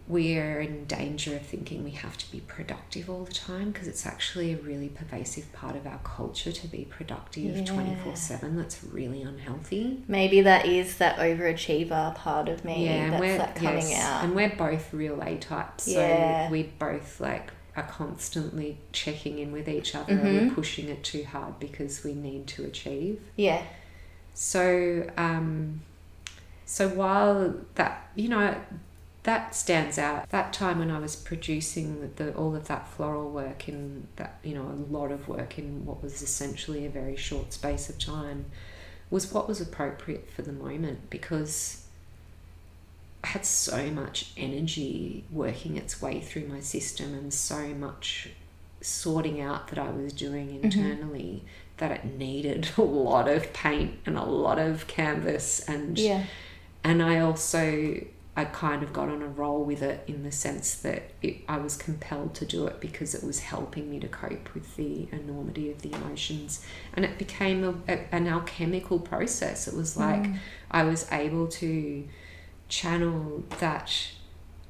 we're 0.07 0.61
in 0.61 0.85
danger 0.85 1.35
of 1.37 1.43
thinking 1.43 1.83
we 1.83 1.93
have 1.93 2.17
to 2.19 2.31
be 2.31 2.41
productive 2.41 3.09
all 3.09 3.25
the 3.25 3.33
time 3.33 3.71
because 3.71 3.89
it's 3.89 4.05
actually 4.07 4.53
a 4.53 4.57
really 4.57 4.89
pervasive 4.89 5.51
part 5.53 5.77
of 5.77 5.87
our 5.87 6.01
culture 6.05 6.53
to 6.53 6.67
be 6.69 6.85
productive 6.91 7.57
Yeah. 7.57 7.65
24 7.65 8.15
7. 8.17 8.57
That's 8.57 8.85
really 8.85 9.23
unhealthy. 9.23 10.03
Maybe 10.09 10.41
that 10.43 10.67
is 10.67 10.99
that 10.99 11.17
overachiever 11.19 12.15
part 12.15 12.49
of 12.49 12.65
me 12.65 12.85
yeah, 12.87 13.11
that's 13.11 13.21
we're, 13.21 13.39
like 13.39 13.55
coming 13.57 13.89
yes, 13.89 14.03
out. 14.05 14.25
And 14.25 14.35
we're 14.35 14.55
both 14.57 14.93
real 14.93 15.21
A 15.23 15.37
types. 15.37 15.85
So 15.85 15.93
Yeah. 16.01 16.51
we 16.51 16.65
both 16.65 17.21
like 17.21 17.51
are 17.77 17.83
constantly 17.87 18.79
checking 18.93 19.39
in 19.39 19.51
with 19.53 19.69
each 19.69 19.95
other. 19.95 20.13
Are 20.15 20.17
Mhm. 20.19 20.49
we 20.49 20.55
pushing 20.55 20.89
it 20.89 21.03
too 21.03 21.25
hard 21.25 21.59
because 21.59 22.05
we 22.05 22.15
need 22.15 22.47
to 22.49 22.65
achieve? 22.65 23.21
yeah. 23.37 23.63
So, 24.37 25.09
um, 25.17 25.83
so 26.67 26.89
while 26.89 27.55
that, 27.77 28.11
you 28.17 28.29
know, 28.29 28.55
that 29.25 29.55
stands 29.55 29.99
out. 29.99 30.29
That 30.31 30.53
time 30.53 30.79
when 30.79 30.91
I 30.91 30.99
was 30.99 31.17
producing 31.17 32.13
the 32.17 32.33
all 32.35 32.55
of 32.55 32.69
that 32.69 32.87
floral 32.89 33.31
work 33.31 33.69
in 33.69 34.07
that, 34.17 34.39
you 34.43 34.55
know, 34.55 34.63
a 34.63 34.93
lot 34.93 35.11
of 35.11 35.29
work 35.29 35.59
in 35.59 35.85
what 35.85 36.03
was 36.03 36.23
essentially 36.23 36.85
a 36.87 36.91
very 36.91 37.17
short 37.17 37.53
space 37.53 37.89
of 37.89 37.99
time, 37.99 38.45
was 39.11 39.33
what 39.33 39.49
was 39.49 39.61
appropriate 39.61 40.31
for 40.31 40.43
the 40.43 40.53
moment 40.53 41.09
because 41.09 41.87
I 43.23 43.29
had 43.29 43.47
so 43.47 43.87
much 43.91 44.33
energy 44.37 45.25
working 45.31 45.79
its 45.79 46.03
way 46.03 46.21
through 46.21 46.47
my 46.47 46.61
system 46.61 47.15
and 47.15 47.33
so 47.33 47.69
much 47.69 48.29
sorting 48.83 49.41
out 49.41 49.69
that 49.69 49.79
I 49.79 49.89
was 49.89 50.13
doing 50.13 50.49
mm-hmm. 50.49 50.65
internally 50.65 51.45
that 51.79 51.91
it 51.91 52.05
needed 52.05 52.69
a 52.77 52.83
lot 52.83 53.27
of 53.27 53.55
paint 53.55 53.95
and 54.05 54.19
a 54.19 54.25
lot 54.25 54.59
of 54.59 54.87
canvas 54.87 55.61
and 55.61 55.99
Yeah. 55.99 56.25
and 56.85 57.03
I 57.03 57.21
also 57.21 58.05
I 58.37 58.45
kind 58.47 58.83
of 58.83 58.93
got 58.93 59.09
on 59.09 59.23
a 59.23 59.29
roll 59.29 59.63
with 59.63 59.81
it 59.81 60.03
in 60.09 60.25
the 60.25 60.33
sense 60.33 60.75
that 60.77 61.13
it, 61.23 61.37
I 61.49 61.59
was 61.59 61.77
compelled 61.77 62.35
to 62.37 62.45
do 62.45 62.67
it 62.67 62.81
because 62.81 63.15
it 63.15 63.23
was 63.23 63.41
helping 63.41 63.89
me 63.89 64.01
to 64.01 64.09
cope 64.09 64.53
with 64.55 64.75
the 64.77 65.09
enormity 65.13 65.71
of 65.71 65.83
the 65.83 65.93
emotions. 65.93 66.65
And 66.95 67.05
it 67.05 67.17
became 67.17 67.63
a, 67.63 67.75
a, 67.93 68.13
an 68.13 68.27
alchemical 68.27 68.99
process. 68.99 69.69
It 69.69 69.75
was 69.75 69.97
like 69.97 70.23
Mm. 70.25 70.39
I 70.71 70.85
was 70.85 71.11
able 71.13 71.47
to 71.49 72.09
channel 72.69 73.45
that 73.61 73.93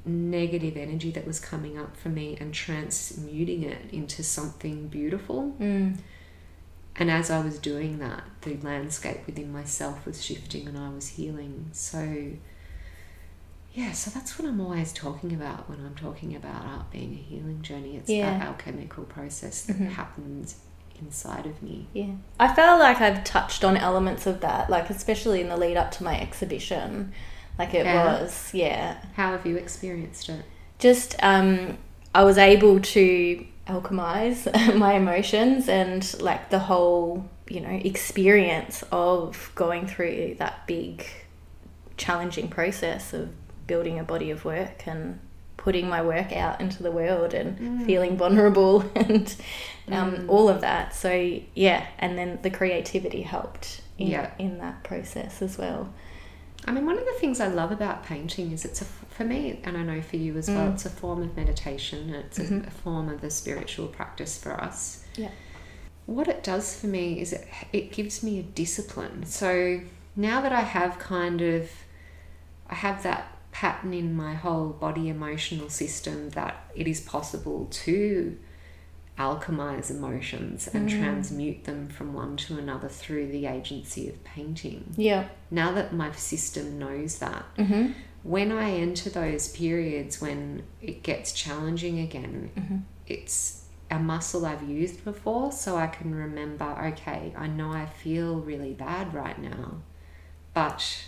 negative 0.05 0.77
energy 0.77 1.11
that 1.13 1.27
was 1.27 1.41
coming 1.41 1.79
up 1.79 1.97
for 1.97 2.11
me 2.11 2.37
and 2.41 2.53
transmuting 2.53 3.63
it 3.63 3.79
into 3.93 4.23
something 4.23 4.89
beautiful. 4.89 5.55
Mm. 5.59 5.99
And 6.97 7.11
as 7.11 7.31
I 7.31 7.41
was 7.41 7.59
doing 7.59 7.99
that, 7.99 8.25
the 8.43 8.57
landscape 8.59 9.27
within 9.27 9.53
myself 9.53 10.07
was 10.07 10.23
shifting 10.25 10.69
and 10.69 10.79
I 10.79 10.91
was 10.91 11.09
healing. 11.09 11.71
So, 11.73 12.33
yeah, 13.75 13.93
so 13.93 14.11
that's 14.11 14.39
what 14.39 14.49
I'm 14.49 14.61
always 14.61 14.93
talking 14.93 15.33
about 15.35 15.69
when 15.69 15.85
I'm 15.85 15.95
talking 15.97 16.35
about 16.37 16.65
art 16.65 16.91
being 16.91 17.13
a 17.13 17.17
healing 17.17 17.61
journey. 17.61 17.97
It's 17.97 18.09
Yeah. 18.09 18.39
that 18.39 18.47
alchemical 18.47 19.05
process 19.05 19.63
that 19.63 19.79
Mhm. 19.79 19.91
happens 19.91 20.57
inside 21.01 21.45
of 21.45 21.61
me. 21.63 21.89
Yeah. 21.93 22.13
I 22.39 22.55
felt 22.55 22.79
like 22.79 23.01
I've 23.01 23.25
touched 23.25 23.65
on 23.65 23.77
elements 23.77 24.27
of 24.27 24.41
that, 24.41 24.71
like 24.71 24.91
especially 24.91 25.41
in 25.41 25.49
the 25.49 25.57
lead 25.57 25.77
up 25.77 25.91
to 25.93 26.05
my 26.05 26.19
exhibition. 26.21 27.13
Like 27.59 27.75
it 27.75 27.85
Yeah. 27.85 28.21
was, 28.23 28.51
yeah. 28.55 28.97
How 29.17 29.33
have 29.33 29.45
you 29.45 29.57
experienced 29.57 30.29
it? 30.29 30.45
Just 30.79 31.17
um 31.23 31.79
I 32.15 32.23
was 32.23 32.39
able 32.39 32.79
to 32.81 33.45
alchemize 33.67 34.47
my 34.77 34.93
emotions 34.95 35.69
and 35.69 36.15
like 36.21 36.51
the 36.51 36.61
whole, 36.61 37.25
you 37.49 37.61
know, 37.61 37.81
experience 37.85 38.85
of 38.93 39.51
going 39.57 39.89
through 39.89 40.37
that 40.39 40.65
big 40.69 41.05
challenging 41.97 42.47
process 42.49 43.13
of 43.13 43.31
building 43.67 43.99
a 43.99 44.05
body 44.05 44.31
of 44.31 44.45
work 44.45 44.87
and 44.87 45.19
putting 45.57 45.89
my 45.89 46.03
work 46.03 46.33
out 46.33 46.61
into 46.61 46.83
the 46.83 46.91
world 46.91 47.33
and 47.33 47.59
Mm. 47.59 47.87
feeling 47.87 48.17
vulnerable 48.17 48.81
and 48.95 49.35
um, 49.91 50.13
Mm. 50.17 50.29
all 50.29 50.49
of 50.49 50.61
that. 50.61 50.95
So 50.95 51.41
yeah, 51.55 51.87
and 51.99 52.19
then 52.19 52.39
the 52.43 52.51
creativity 52.51 53.23
helped 53.23 53.81
in, 53.99 54.09
Yeah. 54.09 54.31
in 54.39 54.59
that 54.59 54.83
process 54.85 55.41
as 55.41 55.57
well. 55.57 55.93
I 56.67 56.73
mean, 56.73 56.87
one 56.87 56.99
of 56.99 57.05
the 57.05 57.13
things 57.21 57.41
I 57.41 57.49
love 57.49 57.71
about 57.73 58.05
painting 58.05 58.53
is 58.53 58.65
it's 58.65 58.81
a, 58.83 58.87
for 58.87 59.25
me, 59.25 59.61
and 59.65 59.77
I 59.77 59.83
know 59.83 60.01
for 60.03 60.17
you 60.17 60.37
as 60.37 60.49
well, 60.49 60.69
Mm. 60.69 60.75
it's 60.75 60.87
a 60.87 60.91
form 60.91 61.23
of 61.23 61.37
meditation. 61.37 62.15
It's 62.15 62.39
a, 62.39 62.45
Mhm. 62.45 62.67
a 62.67 62.71
form 62.71 63.09
of 63.09 63.21
the 63.21 63.31
spiritual 63.31 63.87
practice 63.89 64.37
for 64.39 64.53
us. 64.61 65.05
Yeah. 65.17 65.31
What 66.07 66.27
it 66.29 66.43
does 66.43 66.79
for 66.79 66.87
me 66.87 67.21
is 67.21 67.33
it, 67.33 67.47
it 67.73 67.93
gives 67.93 68.23
me 68.23 68.39
a 68.39 68.43
discipline. 68.43 69.25
So 69.27 69.81
now 70.17 70.41
that 70.43 70.53
I 70.53 70.61
have 70.61 70.99
kind 70.99 71.41
of, 71.41 71.71
I 72.69 72.75
have 72.75 73.03
that 73.05 73.29
pattern 73.55 73.95
in 73.95 74.13
my 74.17 74.35
whole 74.35 74.71
body 74.71 75.09
emotional 75.09 75.69
system 75.71 76.31
that 76.31 76.55
it 76.75 76.89
is 76.89 77.01
possible 77.01 77.67
to 77.71 78.37
alchemize 79.17 79.91
emotions 79.91 80.67
and 80.75 80.89
Mm. 80.89 80.99
transmute 80.99 81.63
them 81.65 81.87
from 81.89 82.13
one 82.13 82.37
to 82.37 82.59
another 82.59 82.89
through 82.89 83.29
the 83.29 83.47
agency 83.47 84.09
of 84.09 84.23
painting 84.25 84.93
Yeah. 84.97 85.29
now 85.53 85.71
that 85.73 85.95
my 85.95 86.11
system 86.13 86.79
knows 86.81 87.19
that, 87.21 87.45
Mm-hmm. 87.57 87.93
when 88.25 88.51
I 88.51 88.71
enter 88.73 89.09
those 89.11 89.49
periods 89.49 90.21
when 90.21 90.65
it 90.83 91.05
gets 91.05 91.31
challenging 91.33 92.01
again, 92.01 92.51
Mm-hmm. 92.57 92.79
it's 93.07 93.61
a 93.89 93.99
muscle 94.01 94.45
I've 94.45 94.69
used 94.69 95.05
before, 95.05 95.53
so 95.53 95.77
I 95.77 95.87
can 95.87 96.13
remember 96.13 96.65
okay, 96.93 97.33
I 97.37 97.47
know 97.47 97.71
I 97.71 97.87
feel 97.87 98.41
really 98.41 98.73
bad 98.75 99.15
right 99.15 99.39
now, 99.41 99.77
but 100.55 101.05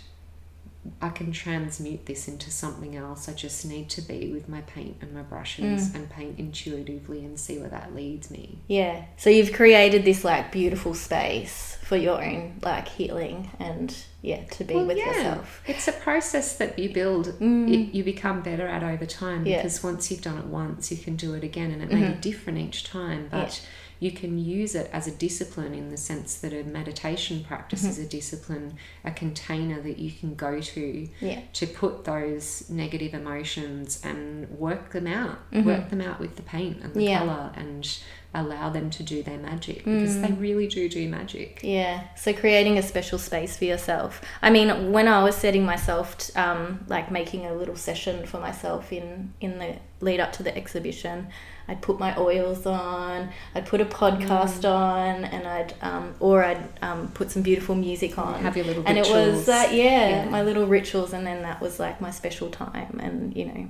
I 1.01 1.09
can 1.09 1.31
transmute 1.31 2.05
this 2.05 2.27
into 2.27 2.49
something 2.51 2.95
else. 2.95 3.27
I 3.29 3.33
just 3.33 3.65
need 3.65 3.89
to 3.91 4.01
be 4.01 4.31
with 4.31 4.47
my 4.49 4.61
paint 4.61 4.97
and 5.01 5.13
my 5.13 5.21
brushes 5.21 5.89
Mm. 5.89 5.95
and 5.95 6.09
paint 6.09 6.39
intuitively 6.39 7.25
and 7.25 7.39
see 7.39 7.57
where 7.59 7.69
that 7.69 7.95
leads 7.95 8.29
me. 8.31 8.59
Yeah. 8.67 9.05
So 9.17 9.29
you've 9.29 9.53
created 9.53 10.05
this 10.05 10.23
like 10.23 10.51
beautiful 10.51 10.93
space 10.93 11.77
for 11.83 11.95
your 11.95 12.21
own 12.23 12.59
like 12.61 12.87
healing 12.87 13.49
and 13.59 13.95
yeah, 14.21 14.43
to 14.45 14.63
be 14.63 14.75
Well, 14.75 14.85
with 14.85 14.97
yeah. 14.97 15.05
yourself. 15.07 15.61
It's 15.67 15.87
a 15.87 15.93
process 15.93 16.57
that 16.57 16.77
you 16.77 16.89
build, 16.93 17.27
Mm. 17.39 17.71
it, 17.71 17.95
you 17.95 18.03
become 18.03 18.41
better 18.41 18.67
at 18.67 18.83
over 18.83 19.05
time 19.05 19.45
Yeah. 19.45 19.57
because 19.57 19.83
once 19.83 20.11
you've 20.11 20.21
done 20.21 20.37
it 20.37 20.45
once, 20.45 20.91
you 20.91 20.97
can 20.97 21.15
do 21.15 21.33
it 21.33 21.43
again, 21.43 21.71
and 21.71 21.81
it 21.81 21.91
may 21.91 22.07
be 22.09 22.13
different 22.15 22.59
each 22.59 22.83
time, 22.83 23.27
but 23.31 23.61
you 23.99 24.11
can 24.11 24.37
use 24.37 24.75
it 24.75 24.89
as 24.93 25.07
a 25.07 25.11
discipline 25.11 25.73
in 25.73 25.89
the 25.89 25.97
sense 25.97 26.35
that 26.39 26.53
a 26.53 26.63
meditation 26.63 27.43
practice 27.43 27.81
Mm-hmm. 27.81 27.89
is 27.89 27.99
a 27.99 28.05
discipline, 28.07 28.77
a 29.03 29.11
container 29.11 29.81
that 29.81 29.97
you 29.97 30.11
can 30.11 30.35
go 30.35 30.59
to 30.61 31.07
Yeah. 31.19 31.41
to 31.53 31.67
put 31.67 32.03
those 32.05 32.69
negative 32.69 33.13
emotions 33.13 33.99
and 34.03 34.49
work 34.49 34.91
them 34.91 35.07
out, 35.07 35.39
Mhm. 35.51 35.65
work 35.65 35.89
them 35.89 36.01
out 36.01 36.19
with 36.19 36.35
the 36.35 36.41
paint 36.43 36.81
and 36.83 36.93
the 36.93 37.03
Yeah. 37.03 37.19
color, 37.19 37.51
and 37.55 37.87
allow 38.33 38.69
them 38.69 38.89
to 38.91 39.01
do 39.03 39.23
their 39.23 39.37
magic 39.37 39.83
because 39.85 40.21
they 40.21 40.27
Mm. 40.27 40.39
really 40.39 40.67
do 40.67 40.87
do 40.89 41.07
magic. 41.09 41.61
Yeah, 41.63 42.01
so 42.15 42.33
creating 42.33 42.77
a 42.77 42.83
special 42.83 43.17
space 43.17 43.57
for 43.57 43.65
yourself. 43.65 44.21
I 44.41 44.49
mean, 44.51 44.91
when 44.91 45.07
I 45.07 45.23
was 45.23 45.35
setting 45.35 45.65
myself, 45.65 46.29
um, 46.37 46.85
like 46.87 47.09
making 47.09 47.45
a 47.45 47.53
little 47.53 47.75
session 47.75 48.25
for 48.27 48.39
myself 48.39 48.91
in 48.93 49.33
in 49.41 49.57
the 49.59 49.75
lead 50.01 50.19
up 50.19 50.31
to 50.33 50.43
the 50.43 50.55
exhibition, 50.55 51.27
I'd 51.67 51.81
put 51.81 51.99
my 51.99 52.17
oils 52.17 52.65
on, 52.65 53.29
I'd 53.53 53.65
put 53.65 53.81
a 53.81 53.85
podcast 53.85 54.61
Mm. 54.61 54.69
on, 54.69 55.25
and 55.25 55.47
I'd 55.47 55.73
um, 55.81 56.15
or 56.19 56.43
I'd 56.43 56.67
um, 56.81 57.09
put 57.09 57.29
some 57.31 57.41
beautiful 57.41 57.75
music 57.75 58.17
on. 58.17 58.41
Have 58.41 58.55
your 58.55 58.65
little 58.65 58.83
and 58.87 58.97
it 58.97 59.01
was 59.01 59.09
rituals. 59.13 59.45
that 59.47 59.73
yeah, 59.73 60.09
Yeah. 60.23 60.29
my 60.29 60.41
little 60.43 60.65
rituals, 60.67 61.13
and 61.13 61.25
then 61.27 61.41
that 61.43 61.61
was 61.61 61.79
like 61.79 61.99
my 61.99 62.11
special 62.11 62.49
time, 62.49 62.99
and 63.01 63.35
you 63.35 63.45
know, 63.45 63.69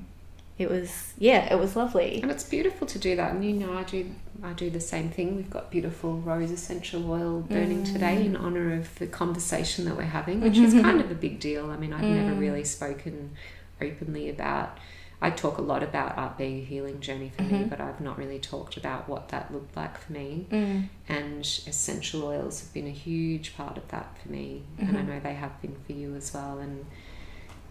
it 0.59 0.69
was 0.69 1.13
yeah, 1.17 1.51
it 1.53 1.57
was 1.59 1.75
lovely. 1.75 2.21
And 2.21 2.29
it's 2.31 2.43
beautiful 2.43 2.85
to 2.87 2.99
do 2.99 3.15
that. 3.15 3.33
And 3.33 3.43
you 3.43 3.53
know, 3.53 3.73
I 3.77 3.83
do 3.83 4.09
I 4.43 4.53
do 4.53 4.69
the 4.69 4.79
same 4.79 5.09
thing. 5.09 5.35
We've 5.35 5.49
got 5.49 5.71
beautiful 5.71 6.17
rose 6.17 6.51
essential 6.51 7.09
oil 7.11 7.41
burning 7.41 7.83
Mm. 7.83 7.91
today 7.93 8.25
in 8.25 8.35
honor 8.35 8.73
of 8.75 8.93
the 8.99 9.07
conversation 9.07 9.85
that 9.85 9.97
we're 9.97 10.03
having, 10.03 10.41
which 10.41 10.57
is 10.59 10.73
kind 10.85 11.01
of 11.01 11.09
a 11.09 11.15
big 11.15 11.39
deal. 11.39 11.71
I 11.71 11.77
mean, 11.77 11.93
I've 11.93 12.03
never 12.03 12.35
Mm. 12.35 12.39
really 12.39 12.63
spoken 12.63 13.31
openly 13.81 14.29
about. 14.29 14.77
I 15.19 15.31
talk 15.31 15.57
a 15.57 15.61
lot 15.63 15.81
about 15.81 16.15
art 16.17 16.37
being 16.37 16.59
a 16.59 16.63
healing 16.63 16.99
journey 16.99 17.31
for 17.35 17.41
me, 17.41 17.49
Mhm. 17.63 17.69
but 17.69 17.81
I've 17.81 17.99
not 17.99 18.19
really 18.19 18.37
talked 18.37 18.77
about 18.77 19.09
what 19.09 19.29
that 19.29 19.51
looked 19.51 19.75
like 19.75 19.97
for 19.97 20.13
me. 20.13 20.45
Mm. 20.51 20.89
And 21.09 21.39
essential 21.41 22.23
oils 22.23 22.59
have 22.61 22.71
been 22.71 22.85
a 22.85 22.91
huge 22.91 23.55
part 23.57 23.77
of 23.77 23.87
that 23.87 24.15
for 24.21 24.29
me, 24.29 24.63
and 24.77 24.95
I 24.95 25.01
Mhm. 25.01 25.07
know 25.07 25.19
they 25.19 25.33
have 25.33 25.59
been 25.61 25.75
for 25.85 25.93
you 25.93 26.15
as 26.15 26.33
well. 26.33 26.59
And 26.59 26.85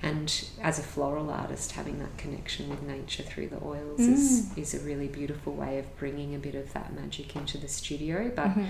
and 0.02 0.44
as 0.60 0.78
a 0.78 0.82
floral 0.82 1.30
artist, 1.30 1.72
having 1.72 1.98
that 2.00 2.18
connection 2.18 2.68
with 2.68 2.82
nature 2.82 3.22
through 3.22 3.48
the 3.48 3.64
oils 3.64 3.98
is, 3.98 4.42
Mm. 4.50 4.58
is 4.58 4.74
a 4.74 4.80
really 4.80 5.08
beautiful 5.08 5.54
way 5.54 5.78
of 5.78 5.96
bringing 5.96 6.34
a 6.34 6.38
bit 6.38 6.54
of 6.54 6.70
that 6.74 6.92
magic 6.94 7.34
into 7.34 7.56
the 7.56 7.66
studio. 7.66 8.30
But 8.36 8.48
Mhm. 8.50 8.66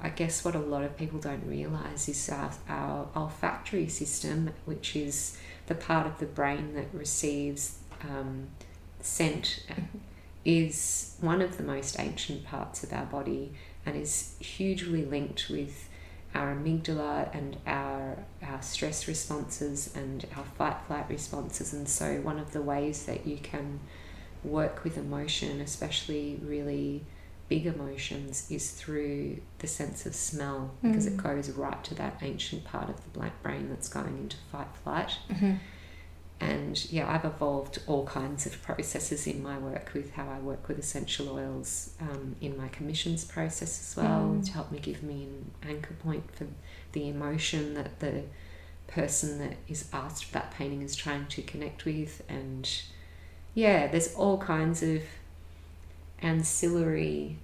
I 0.00 0.08
guess 0.08 0.42
what 0.42 0.54
a 0.54 0.58
lot 0.58 0.82
of 0.82 0.96
people 0.96 1.20
don't 1.20 1.46
realize 1.46 2.08
is 2.08 2.26
our, 2.30 2.50
our 2.66 3.08
olfactory 3.14 3.88
system, 3.88 4.54
which 4.64 4.96
is 4.96 5.36
the 5.66 5.74
part 5.74 6.06
of 6.06 6.16
the 6.18 6.24
brain 6.24 6.72
that 6.74 6.86
receives 6.94 7.76
um, 8.02 8.48
scent, 9.00 9.64
is 10.44 11.16
one 11.20 11.42
of 11.42 11.56
the 11.58 11.62
most 11.62 11.98
ancient 11.98 12.44
parts 12.44 12.82
of 12.82 12.92
our 12.92 13.04
body 13.06 13.52
and 13.84 13.96
is 13.96 14.36
hugely 14.40 15.04
linked 15.04 15.48
with 15.50 15.88
our 16.34 16.54
amygdala 16.54 17.28
and 17.34 17.56
our 17.66 18.16
our 18.42 18.62
stress 18.62 19.06
responses 19.08 19.92
and 19.96 20.26
our 20.36 20.44
fight 20.44 20.76
flight 20.86 21.04
responses 21.10 21.72
and 21.74 21.88
so 21.88 22.20
one 22.20 22.38
of 22.38 22.52
the 22.52 22.62
ways 22.62 23.04
that 23.06 23.26
you 23.26 23.36
can 23.36 23.80
work 24.44 24.82
with 24.84 24.96
emotion 24.96 25.60
especially 25.60 26.38
really 26.42 27.02
big 27.48 27.66
emotions 27.66 28.46
is 28.50 28.70
through 28.70 29.36
the 29.58 29.66
sense 29.66 30.06
of 30.06 30.14
smell 30.14 30.70
because 30.82 31.06
it 31.06 31.16
Mm. 31.16 31.22
goes 31.22 31.50
right 31.50 31.82
to 31.84 31.94
that 31.96 32.16
ancient 32.22 32.64
part 32.64 32.88
of 32.88 33.02
the 33.02 33.10
black 33.10 33.42
brain 33.42 33.68
that's 33.68 33.88
going 33.88 34.16
into 34.16 34.36
fight 34.52 34.68
flight 34.84 35.18
Mhm. 35.28 35.58
And 36.40 36.90
yeah 36.90 37.06
i've 37.12 37.24
evolved 37.24 37.78
all 37.86 38.06
kinds 38.06 38.46
of 38.46 38.62
processes 38.62 39.26
in 39.26 39.42
my 39.42 39.58
work 39.58 39.90
with 39.94 40.10
how 40.12 40.26
i 40.28 40.38
work 40.38 40.66
with 40.68 40.78
essential 40.78 41.28
oils 41.36 41.92
um, 42.00 42.34
in 42.40 42.56
my 42.56 42.68
commissions 42.68 43.24
process 43.24 43.78
as 43.80 43.96
well 43.96 44.20
Mm. 44.38 44.44
to 44.46 44.52
help 44.52 44.72
me 44.72 44.78
give 44.78 45.02
me 45.02 45.24
an 45.24 45.50
anchor 45.68 45.94
point 46.02 46.24
for 46.34 46.46
the 46.92 47.08
emotion 47.08 47.74
that 47.74 48.00
the 48.00 48.22
person 48.86 49.38
that 49.38 49.56
is 49.68 49.88
asked 49.92 50.24
for 50.24 50.32
that 50.32 50.50
painting 50.52 50.82
is 50.82 50.96
trying 50.96 51.26
to 51.26 51.42
connect 51.42 51.84
with 51.84 52.22
and 52.28 52.68
yeah 53.54 53.86
there's 53.86 54.14
all 54.14 54.38
kinds 54.38 54.82
of 54.82 55.02
ancillary 56.22 57.36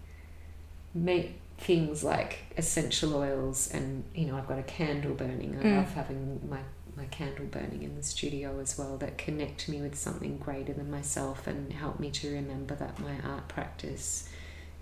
meat 0.95 1.33
things 1.59 2.05
like 2.05 2.39
essential 2.59 3.15
oils 3.17 3.71
and 3.73 4.05
you 4.15 4.27
know 4.27 4.37
I've 4.37 4.49
got 4.49 4.59
a 4.59 4.63
candle 4.63 5.15
burning 5.15 5.57
I 5.61 5.65
Mm. 5.65 5.77
love 5.77 5.93
having 5.95 6.41
my 6.51 6.59
my 6.97 7.05
candle 7.07 7.45
burning 7.47 7.83
in 7.83 7.95
the 7.95 8.03
studio 8.03 8.59
as 8.61 8.79
well 8.79 8.97
that 8.99 9.19
connect 9.19 9.69
me 9.69 9.83
with 9.83 9.95
something 9.95 10.39
greater 10.39 10.73
than 10.73 10.91
myself 10.91 11.47
and 11.47 11.73
help 11.73 12.01
me 12.01 12.11
to 12.11 12.33
remember 12.33 12.75
that 12.75 12.99
my 12.99 13.15
art 13.23 13.49
practice 13.49 14.29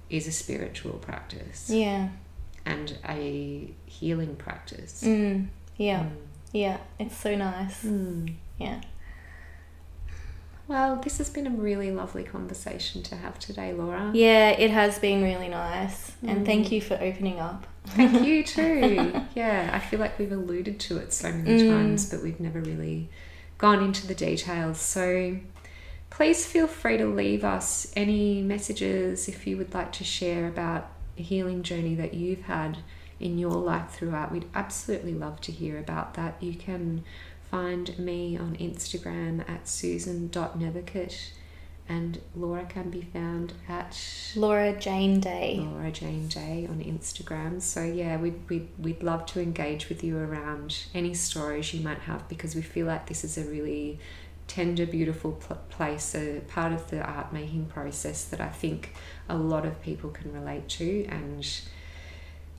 is 0.09 0.27
a 0.29 0.33
spiritual 0.33 0.93
practice 0.95 1.69
Yeah. 1.71 2.11
and 2.65 2.97
a 3.09 3.73
healing 3.87 4.37
practice 4.37 5.03
Mm. 5.05 5.49
Yeah. 5.77 6.05
Mm. 6.05 6.11
Yeah. 6.53 6.79
It's 7.01 7.17
so 7.17 7.35
nice. 7.35 7.83
Mm. 7.85 8.35
Yeah. 8.59 8.81
Well, 10.69 10.97
this 10.97 11.19
has 11.19 11.29
been 11.29 11.47
a 11.47 11.51
really 11.51 11.91
lovely 11.91 12.23
conversation 12.25 13.03
to 13.05 13.17
have 13.17 13.39
today, 13.39 13.73
Laura. 13.75 14.13
Yeah, 14.15 14.51
it 14.51 14.71
has 14.71 14.99
been 14.99 15.23
really 15.23 15.49
nice. 15.49 16.13
And 16.27 16.41
Mm. 16.43 16.47
thank 16.47 16.73
you 16.73 16.81
for 16.81 16.95
opening 16.95 17.39
up. 17.41 17.67
Thank 17.87 18.27
you 18.27 18.43
too. 18.45 19.13
yeah, 19.35 19.71
I 19.73 19.79
feel 19.79 20.01
like 20.01 20.19
we've 20.19 20.33
alluded 20.33 20.81
to 20.81 20.99
it 20.99 21.13
so 21.13 21.31
many 21.33 21.63
Mm. 21.63 21.69
times, 21.71 22.11
but 22.11 22.23
we've 22.23 22.41
never 22.41 22.61
really 22.61 23.09
gone 23.59 23.83
into 23.83 24.07
the 24.07 24.15
details. 24.15 24.79
So 24.79 25.37
please 26.11 26.47
feel 26.47 26.67
free 26.67 26.97
to 26.97 27.07
leave 27.07 27.45
us 27.45 27.93
any 27.95 28.43
messages 28.43 29.29
if 29.29 29.47
you 29.47 29.57
would 29.57 29.75
like 29.75 29.93
to 29.93 30.05
share 30.05 30.49
about 30.49 30.91
a 31.19 31.23
healing 31.23 31.63
journey 31.63 31.95
that 31.95 32.15
you've 32.15 32.43
had 32.43 32.79
in 33.21 33.39
your 33.39 33.53
life 33.53 33.91
throughout. 33.91 34.33
We'd 34.33 34.47
absolutely 34.55 35.15
love 35.15 35.41
to 35.43 35.53
hear 35.53 35.79
about 35.79 36.15
that. 36.15 36.37
You 36.43 36.55
can 36.55 37.05
find 37.51 37.97
me 37.99 38.37
on 38.37 38.57
Instagram 38.57 39.49
at 39.49 39.69
susan.nethercutt 39.69 41.31
and 41.89 42.21
Laura 42.35 42.65
can 42.65 42.91
be 42.91 43.03
found 43.03 43.53
at 43.69 43.99
Laura 44.35 44.73
Jane 44.79 45.21
Day. 45.21 45.59
Laura 45.61 45.91
Jane 45.91 46.29
Day 46.29 46.67
on 46.69 46.81
Instagram. 46.81 47.61
So 47.61 47.85
yeah, 47.85 48.17
we'd, 48.17 48.49
we'd, 48.49 48.69
we'd 48.79 49.03
love 49.03 49.27
to 49.27 49.41
engage 49.41 49.89
with 49.89 50.03
you 50.03 50.17
around 50.17 50.85
any 50.95 51.13
stories 51.13 51.75
you 51.75 51.83
might 51.83 52.01
have 52.01 52.27
because 52.29 52.55
we 52.55 52.63
feel 52.63 52.87
like 52.87 53.07
this 53.07 53.23
is 53.23 53.37
a 53.37 53.45
really 53.45 53.99
tender, 54.47 54.87
beautiful 54.87 55.33
pl- 55.33 55.61
place, 55.69 56.15
a 56.15 56.41
part 56.49 56.73
of 56.73 56.91
the 56.91 57.01
art 57.03 57.33
making 57.33 57.67
process 57.67 58.25
that 58.25 58.41
I 58.41 58.49
think 58.49 58.95
a 59.29 59.37
lot 59.37 59.67
of 59.67 59.81
people 59.83 60.11
can 60.11 60.33
relate 60.33 60.69
to. 60.71 61.05
And 61.07 61.47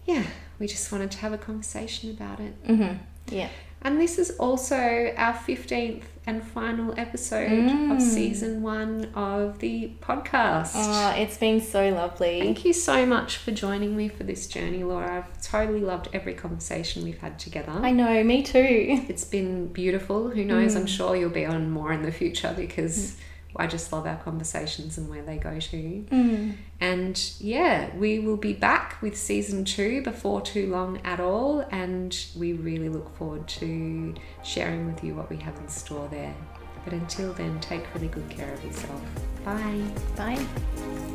yeah, 0.06 0.24
we 0.60 0.68
just 0.68 0.92
wanted 0.92 1.12
to 1.12 1.18
have 1.20 1.34
a 1.34 1.38
conversation 1.38 2.12
about 2.12 2.40
it. 2.40 2.64
Mm-hmm. 2.68 2.98
Yeah. 3.36 3.50
And 3.86 4.02
this 4.02 4.18
is 4.18 4.32
also 4.40 5.14
our 5.16 5.34
15th 5.34 6.06
and 6.26 6.44
final 6.44 6.96
episode 6.98 7.52
Mm. 7.52 7.96
of 7.96 8.02
season 8.02 8.64
one 8.64 9.10
of 9.14 9.60
the 9.60 9.92
podcast. 10.02 10.72
Oh, 10.74 11.14
it's 11.16 11.38
been 11.38 11.62
so 11.62 11.90
lovely. 11.92 12.40
Thank 12.42 12.66
you 12.66 12.74
so 12.74 13.06
much 13.06 13.38
for 13.38 13.52
joining 13.52 13.96
me 13.96 14.08
for 14.08 14.24
this 14.24 14.48
journey, 14.48 14.84
Laura. 14.84 15.18
I've 15.18 15.40
totally 15.44 15.82
loved 15.82 16.10
every 16.14 16.34
conversation 16.34 17.04
we've 17.04 17.20
had 17.20 17.38
together. 17.38 17.74
I 17.74 17.92
know, 17.92 18.24
me 18.24 18.42
too. 18.42 19.04
It's 19.08 19.24
been 19.24 19.68
beautiful. 19.68 20.30
Who 20.30 20.44
knows? 20.44 20.76
I'm 20.76 20.86
Mm. 20.86 20.98
sure 20.98 21.16
you'll 21.16 21.30
be 21.30 21.46
on 21.46 21.70
more 21.70 21.94
in 21.94 22.02
the 22.02 22.12
future 22.12 22.56
because 22.58 23.14
I 23.58 23.68
just 23.68 23.92
love 23.92 24.06
our 24.06 24.18
conversations 24.18 24.98
and 24.98 25.10
where 25.10 25.22
they 25.22 25.38
go 25.38 25.60
to. 25.60 26.06
Mm. 26.12 26.56
And 26.80 27.32
yeah, 27.40 27.96
we 27.96 28.20
will 28.20 28.38
be 28.38 28.54
back 28.54 29.02
with 29.02 29.18
season 29.18 29.66
two 29.66 30.02
before 30.02 30.42
too 30.42 30.70
long 30.70 31.00
at 31.04 31.20
all. 31.20 31.62
And 31.72 32.18
we 32.38 32.54
really 32.54 32.90
look 32.90 33.16
forward 33.18 33.48
to 33.48 34.14
sharing 34.44 34.86
with 34.86 35.04
you 35.04 35.16
what 35.16 35.30
we 35.30 35.38
have 35.38 35.56
in 35.58 35.68
store 35.68 36.08
there. 36.10 36.36
But 36.84 36.94
until 36.94 37.34
then, 37.34 37.60
take 37.62 37.84
really 37.96 38.10
good 38.10 38.30
care 38.30 38.54
of 38.54 38.64
yourself. 38.64 39.02
Bye. 39.44 39.82
Bye. 40.16 41.15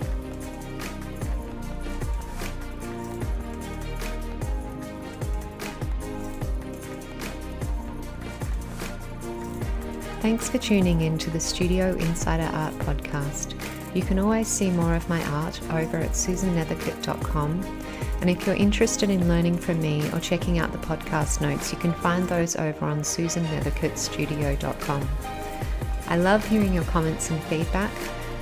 Thanks 10.21 10.51
for 10.51 10.59
tuning 10.59 11.01
in 11.01 11.17
to 11.17 11.31
the 11.31 11.41
Studio 11.41 11.97
Insider 11.97 12.55
Art 12.55 12.75
podcast. 12.81 13.55
You 13.95 14.03
can 14.03 14.19
always 14.19 14.49
see 14.49 14.71
more 14.71 14.95
of 14.95 15.09
my 15.09 15.25
art 15.31 15.59
over 15.73 15.97
at 15.97 16.11
susannethercutt.com. 16.11 17.83
And 18.21 18.29
if 18.29 18.47
you're 18.47 18.55
interested 18.55 19.09
in 19.09 19.29
learning 19.29 19.57
from 19.57 19.81
me 19.81 20.07
or 20.13 20.21
checking 20.21 20.59
out 20.59 20.73
the 20.73 20.79
podcast 20.79 21.41
notes, 21.41 21.73
you 21.73 21.79
can 21.79 21.95
find 21.95 22.29
those 22.29 22.55
over 22.55 22.85
on 22.85 23.01
susannethercuttstudio.com. 23.01 25.09
I 26.09 26.19
love 26.19 26.47
hearing 26.47 26.75
your 26.75 26.85
comments 26.85 27.31
and 27.31 27.43
feedback, 27.45 27.91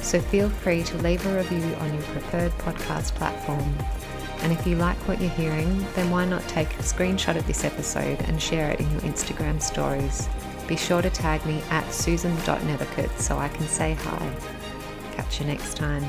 so 0.01 0.21
feel 0.21 0.51
free 0.51 0.83
to 0.83 0.99
leave 0.99 1.25
a 1.27 1.37
review 1.37 1.63
on 1.77 1.95
your 1.95 2.03
preferred 2.03 2.51
podcast 2.59 3.15
platform. 3.15 3.73
And 4.41 4.53
if 4.53 4.67
you 4.67 4.75
like 4.75 4.97
what 5.07 5.21
you're 5.21 5.31
hearing, 5.31 5.87
then 5.95 6.11
why 6.11 6.25
not 6.25 6.43
take 6.49 6.75
a 6.75 6.83
screenshot 6.83 7.37
of 7.37 7.47
this 7.47 7.65
episode 7.65 8.21
and 8.23 8.43
share 8.43 8.73
it 8.73 8.81
in 8.81 8.91
your 8.91 9.03
Instagram 9.03 9.63
stories? 9.63 10.29
Be 10.69 10.77
sure 10.77 11.01
to 11.01 11.09
tag 11.09 11.45
me 11.47 11.63
at 11.71 11.91
susan.nethercutt 11.93 13.19
so 13.19 13.39
I 13.39 13.49
can 13.49 13.67
say 13.67 13.95
hi. 13.95 14.33
Catch 15.17 15.41
you 15.41 15.47
next 15.47 15.77
time. 15.77 16.05